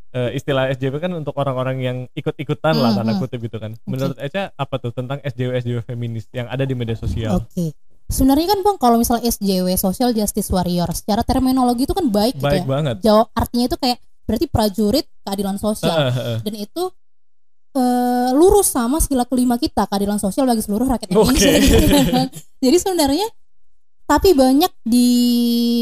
eh, 0.09 0.29
istilah 0.33 0.71
SJW 0.71 0.97
kan 0.97 1.11
untuk 1.11 1.35
orang-orang 1.35 1.77
yang 1.77 1.97
ikut-ikutan 2.11 2.73
lah 2.73 2.91
Hmm, 2.91 2.97
tanda 2.97 3.13
hmm. 3.13 3.21
kutip 3.21 3.39
gitu 3.39 3.57
kan. 3.57 3.75
Menurut 3.83 4.17
Aisyah 4.17 4.51
apa 4.51 4.75
tuh 4.77 4.91
tentang 4.91 5.21
SJW 5.21 5.51
SJW 5.57 5.79
feminis 5.83 6.25
yang 6.31 6.47
ada 6.47 6.63
di 6.63 6.73
media 6.73 6.95
sosial? 6.95 7.37
Oke. 7.37 7.75
Sebenarnya 8.07 8.47
kan 8.49 8.59
Bang 8.63 8.77
kalau 8.77 8.95
misalnya 8.95 9.27
SJW 9.27 9.67
Social 9.75 10.11
Justice 10.11 10.47
Warrior 10.47 10.87
secara 10.91 11.21
terminologi 11.21 11.83
itu 11.83 11.91
kan 11.91 12.07
baik, 12.07 12.39
Baik 12.39 12.63
gitu 12.63 12.63
ya. 12.63 12.63
banget. 12.65 12.95
Jawab 13.01 13.27
artinya 13.31 13.65
itu 13.67 13.77
kayak 13.77 13.99
berarti 14.27 14.45
prajurit 14.45 15.07
keadilan 15.23 15.55
sosial. 15.55 16.11
Dan 16.43 16.53
itu 16.53 16.83
eh, 17.73 18.29
lurus 18.35 18.67
sama 18.67 18.99
sila 18.99 19.23
kelima 19.23 19.55
kita 19.55 19.87
keadilan 19.87 20.19
sosial 20.19 20.43
bagi 20.43 20.61
seluruh 20.61 20.85
rakyat. 20.85 21.09
Indonesia. 21.09 21.51
gitu 21.57 22.11
kan. 22.15 22.27
Jadi 22.59 22.77
sebenarnya 22.77 23.27
tapi 24.07 24.31
banyak 24.31 24.71
di 24.87 25.09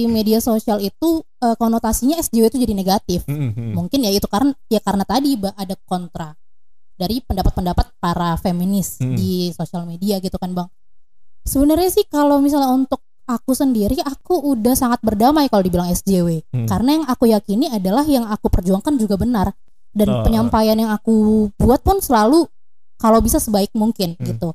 media 0.10 0.42
sosial 0.42 0.82
itu 0.82 1.22
eh, 1.42 1.56
konotasinya 1.56 2.18
SJW 2.18 2.50
itu 2.50 2.58
jadi 2.58 2.74
negatif. 2.74 3.22
Hmm, 3.26 3.54
hmm. 3.54 3.74
Mungkin 3.74 4.00
ya 4.02 4.10
itu 4.10 4.26
karena 4.26 4.54
ya 4.66 4.82
karena 4.82 5.06
tadi 5.06 5.38
ada 5.38 5.76
kontra 5.86 6.34
dari 6.96 7.20
pendapat-pendapat 7.22 8.00
para 8.00 8.34
feminis 8.40 8.98
Hmm. 8.98 9.14
di 9.14 9.52
sosial 9.52 9.86
media 9.86 10.18
gitu 10.18 10.40
kan 10.40 10.56
bang. 10.56 10.70
Sebenarnya 11.46 11.94
sih 11.94 12.06
kalau 12.10 12.42
misalnya 12.42 12.74
untuk 12.74 13.05
aku 13.26 13.52
sendiri 13.52 13.98
aku 14.00 14.38
udah 14.54 14.74
sangat 14.74 15.02
berdamai 15.02 15.50
kalau 15.50 15.62
dibilang 15.62 15.90
SJW 15.90 16.46
Hmm. 16.50 16.70
karena 16.70 16.90
yang 17.02 17.06
aku 17.06 17.26
yakini 17.26 17.68
adalah 17.68 18.06
yang 18.06 18.26
aku 18.26 18.48
perjuangkan 18.48 18.96
juga 18.96 19.18
benar 19.18 19.54
dan 19.92 20.08
Oh. 20.08 20.22
penyampaian 20.22 20.78
yang 20.78 20.92
aku 20.92 21.50
buat 21.56 21.82
pun 21.82 21.98
selalu 21.98 22.46
kalau 22.96 23.20
bisa 23.20 23.38
sebaik 23.38 23.74
mungkin 23.74 24.14
Hmm. 24.16 24.26
gitu. 24.26 24.50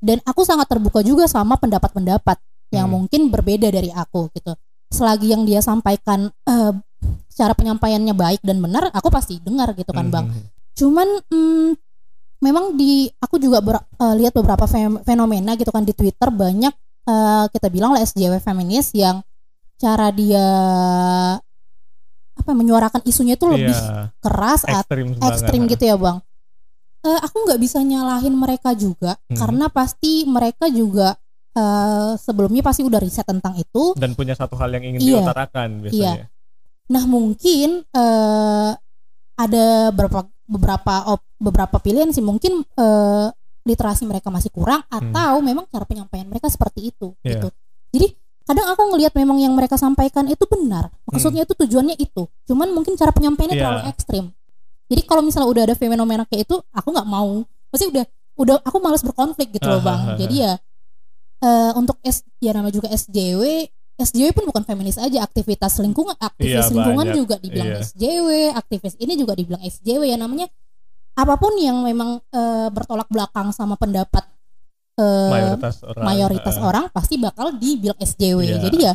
Dan 0.00 0.18
aku 0.24 0.42
sangat 0.42 0.64
terbuka 0.66 1.04
juga 1.04 1.28
sama 1.28 1.54
pendapat-pendapat 1.54 2.40
yang 2.72 2.88
Hmm. 2.88 3.04
mungkin 3.04 3.28
berbeda 3.28 3.68
dari 3.68 3.92
aku 3.92 4.32
gitu. 4.32 4.56
Selagi 4.88 5.30
yang 5.30 5.44
dia 5.44 5.60
sampaikan 5.60 6.32
eh, 6.46 6.72
cara 7.30 7.52
penyampaiannya 7.52 8.12
baik 8.12 8.40
dan 8.40 8.60
benar, 8.60 8.88
aku 8.90 9.08
pasti 9.08 9.40
dengar 9.40 9.72
gitu 9.72 9.92
kan 9.92 10.08
Hmm, 10.08 10.14
bang. 10.14 10.26
hmm, 10.28 10.44
Cuman 10.72 11.08
mm, 11.28 11.68
memang 12.40 12.72
di 12.74 13.08
aku 13.14 13.36
juga 13.36 13.60
ber- 13.60 13.84
eh, 13.94 14.14
lihat 14.16 14.32
beberapa 14.32 14.64
fenomena 15.00 15.52
gitu 15.54 15.68
kan 15.68 15.84
di 15.84 15.92
Twitter 15.92 16.28
banyak 16.28 16.72
eh, 17.10 17.44
kita 17.50 17.66
bilang 17.68 17.90
lah 17.90 18.00
SJW 18.00 18.38
feminis 18.38 18.94
yang 18.94 19.18
cara 19.76 20.08
dia 20.10 20.46
apa 22.32 22.52
menyuarakan 22.52 23.02
isunya 23.04 23.34
itu 23.34 23.44
lebih 23.44 23.74
Iya, 23.74 24.14
keras 24.18 24.62
ekstrim 24.62 25.12
banget. 25.12 25.28
ekstrim 25.34 25.62
gitu 25.66 25.84
ya 25.84 25.96
bang. 25.96 26.18
Eh, 27.00 27.18
aku 27.18 27.36
nggak 27.42 27.58
bisa 27.58 27.80
nyalahin 27.80 28.32
mereka 28.34 28.72
juga 28.72 29.16
Hmm. 29.26 29.36
karena 29.36 29.66
pasti 29.68 30.24
mereka 30.24 30.68
juga 30.68 31.16
eh, 31.50 32.12
sebelumnya 32.16 32.62
pasti 32.62 32.80
udah 32.80 32.96
riset 32.96 33.24
tentang 33.24 33.56
itu. 33.56 33.92
dan 33.94 34.14
punya 34.14 34.32
satu 34.32 34.54
hal 34.54 34.70
yang 34.70 34.86
ingin 34.86 35.00
Iya. 35.00 35.10
diutarakan 35.18 35.68
biasanya. 35.82 36.24
Nah 36.88 37.04
mungkin 37.04 37.68
eh, 37.84 38.70
ada 39.36 39.66
beberapa 39.90 40.20
beberapa 40.44 40.94
op- 41.08 41.30
beberapa 41.36 41.76
pilihan 41.76 42.10
sih 42.10 42.20
mungkin 42.20 42.62
eh, 42.62 43.26
literasi 43.62 44.02
mereka 44.02 44.28
masih 44.28 44.48
kurang 44.48 44.80
atau 44.86 45.38
memang 45.38 45.66
cara 45.66 45.84
penyampaian 45.84 46.24
mereka 46.24 46.46
seperti 46.46 46.90
itu 46.90 47.12
Hmm. 47.12 47.20
Iya. 47.20 47.32
gitu. 47.34 47.48
Jadi 47.90 48.06
kadang 48.42 48.66
aku 48.68 48.82
ngelihat 48.88 49.12
memang 49.14 49.38
yang 49.38 49.52
mereka 49.52 49.74
sampaikan 49.74 50.26
itu 50.26 50.42
benar. 50.44 50.88
Maksudnya 51.04 51.42
itu 51.42 51.54
tujuannya 51.54 51.94
itu. 51.94 52.24
Cuman 52.44 52.68
mungkin 52.68 52.94
cara 52.94 53.10
penyampaiannya 53.10 53.52
Hmm. 53.52 53.60
Iya. 53.60 53.68
terlalu 53.70 53.82
ekstrim. 53.88 54.24
Jadi 54.86 55.00
kalau 55.04 55.22
misalnya 55.22 55.48
udah 55.48 55.62
ada 55.64 55.74
fenomena 55.74 56.24
kayak 56.24 56.44
itu, 56.44 56.56
aku 56.68 56.88
nggak 56.88 57.06
mau. 57.06 57.42
Pasti 57.68 57.86
udah 57.86 58.04
udah 58.34 58.56
aku 58.60 58.76
malas 58.78 59.00
berkonflik 59.00 59.52
gitu 59.52 59.64
loh 59.64 59.78
bang. 59.78 60.00
Ahaha. 60.00 60.18
Jadi 60.18 60.34
ya 60.40 60.52
eh, 61.40 61.72
untuk 61.74 61.96
S 62.00 62.20
ya 62.38 62.50
nama 62.50 62.68
juga 62.68 62.88
SJW 62.88 63.68
SJW 63.96 64.32
pun 64.32 64.44
bukan 64.44 64.62
feminis 64.62 64.96
aja 64.96 65.20
aktivitas 65.20 65.76
lingkungan 65.78 66.16
aktivis 66.18 66.56
Iya, 66.58 66.68
lingkungan 66.70 67.04
banyak. 67.06 67.16
juga 67.16 67.34
dibilang 67.36 67.68
Iya. 67.70 67.78
SJW 67.82 68.28
aktivis 68.50 68.94
ini 68.96 69.12
juga 69.14 69.32
dibilang 69.34 69.60
SJW 69.60 70.02
ya 70.06 70.16
namanya 70.16 70.48
apa 71.14 71.34
pun 71.36 71.52
yang 71.58 71.82
memang 71.82 72.20
eh, 72.30 72.68
bertolak 72.70 73.08
belakang 73.10 73.50
sama 73.50 73.74
pendapat 73.74 74.24
eh, 74.96 75.30
mayoritas 75.30 75.82
orang 75.82 76.04
mayoritas 76.04 76.56
eh, 76.56 76.62
orang 76.62 76.84
pasti 76.90 77.14
bakal 77.16 77.54
dibilang 77.54 77.98
SJW 77.98 78.38
Iya. 78.40 78.58
jadi 78.62 78.78
ya 78.78 78.94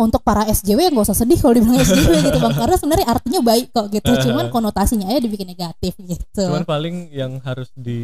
untuk 0.00 0.24
para 0.24 0.48
SJW 0.48 0.96
nggak 0.96 1.04
usah 1.12 1.18
sedih 1.18 1.36
kalau 1.36 1.52
dibilang 1.60 1.76
SJW 1.84 2.24
gitu 2.24 2.38
bang. 2.40 2.54
Karena 2.56 2.76
sebenarnya 2.80 3.06
artinya 3.12 3.40
baik 3.44 3.68
kok 3.68 3.92
gitu. 3.92 4.08
Cuman 4.24 4.48
konotasinya 4.48 5.12
aja 5.12 5.20
dibikin 5.20 5.44
negatif 5.44 5.92
gitu. 6.00 6.40
Cuman 6.48 6.64
paling 6.64 7.12
yang 7.12 7.36
harus 7.44 7.68
di 7.76 8.00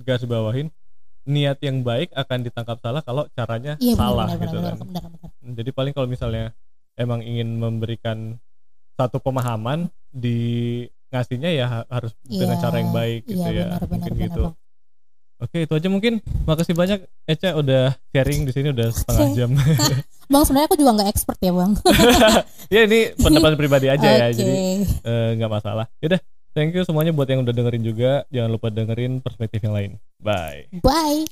garis 0.00 0.24
bawahin 0.24 0.72
niat 1.28 1.60
yang 1.60 1.84
baik 1.84 2.08
akan 2.16 2.38
ditangkap 2.40 2.78
salah 2.80 3.02
kalau 3.02 3.26
caranya 3.34 3.74
iya 3.82 3.98
benar 3.98 4.00
salah 4.00 4.26
benar 4.30 4.40
gitu 4.40 4.56
benar 4.56 4.72
kan. 4.72 4.86
benar 4.86 5.02
benar 5.12 5.28
benar. 5.28 5.54
Jadi 5.60 5.70
paling 5.76 5.92
kalau 5.92 6.08
misalnya 6.08 6.44
emang 6.96 7.20
ingin 7.20 7.48
memberikan 7.60 8.18
satu 8.96 9.20
pemahaman 9.20 9.92
di 10.08 10.86
ngasihnya 11.16 11.50
ya 11.50 11.64
ha- 11.64 11.88
harus 11.88 12.12
dengan 12.22 12.56
Iya, 12.56 12.62
cara 12.62 12.76
yang 12.78 12.92
baik 12.92 13.20
gitu 13.24 13.40
iya, 13.40 13.48
ya 13.50 13.64
benar, 13.66 13.80
benar, 13.80 13.88
mungkin 13.90 14.12
benar, 14.12 14.24
gitu. 14.28 14.42
Bang. 14.44 14.54
oke 15.36 15.56
itu 15.64 15.72
aja 15.72 15.88
mungkin. 15.88 16.12
Makasih 16.44 16.74
banyak 16.74 16.98
Eca 17.24 17.50
udah 17.56 17.84
sharing 18.08 18.40
di 18.44 18.52
sini 18.52 18.68
udah 18.72 18.88
setengah 18.88 19.26
jam. 19.32 19.50
Bang 20.32 20.42
sebenarnya 20.42 20.68
aku 20.68 20.76
juga 20.76 20.90
nggak 20.98 21.10
expert 21.14 21.38
ya 21.38 21.52
bang. 21.54 21.72
ya 22.74 22.80
ini 22.82 23.14
pendapat 23.14 23.54
pribadi 23.54 23.86
aja 23.86 24.02
ya 24.02 24.26
Oke. 24.26 24.34
jadi 24.34 24.54
eh, 24.82 25.28
nggak 25.38 25.52
masalah. 25.52 25.86
Yaudah 26.02 26.18
thank 26.50 26.74
you 26.74 26.82
semuanya 26.82 27.14
buat 27.14 27.30
yang 27.30 27.46
udah 27.46 27.54
dengerin 27.54 27.84
juga. 27.86 28.26
Jangan 28.34 28.50
lupa 28.50 28.74
dengerin 28.74 29.22
perspektif 29.22 29.62
yang 29.62 29.74
lain. 29.76 29.90
Bye. 30.18 30.66
Bye. 30.82 31.30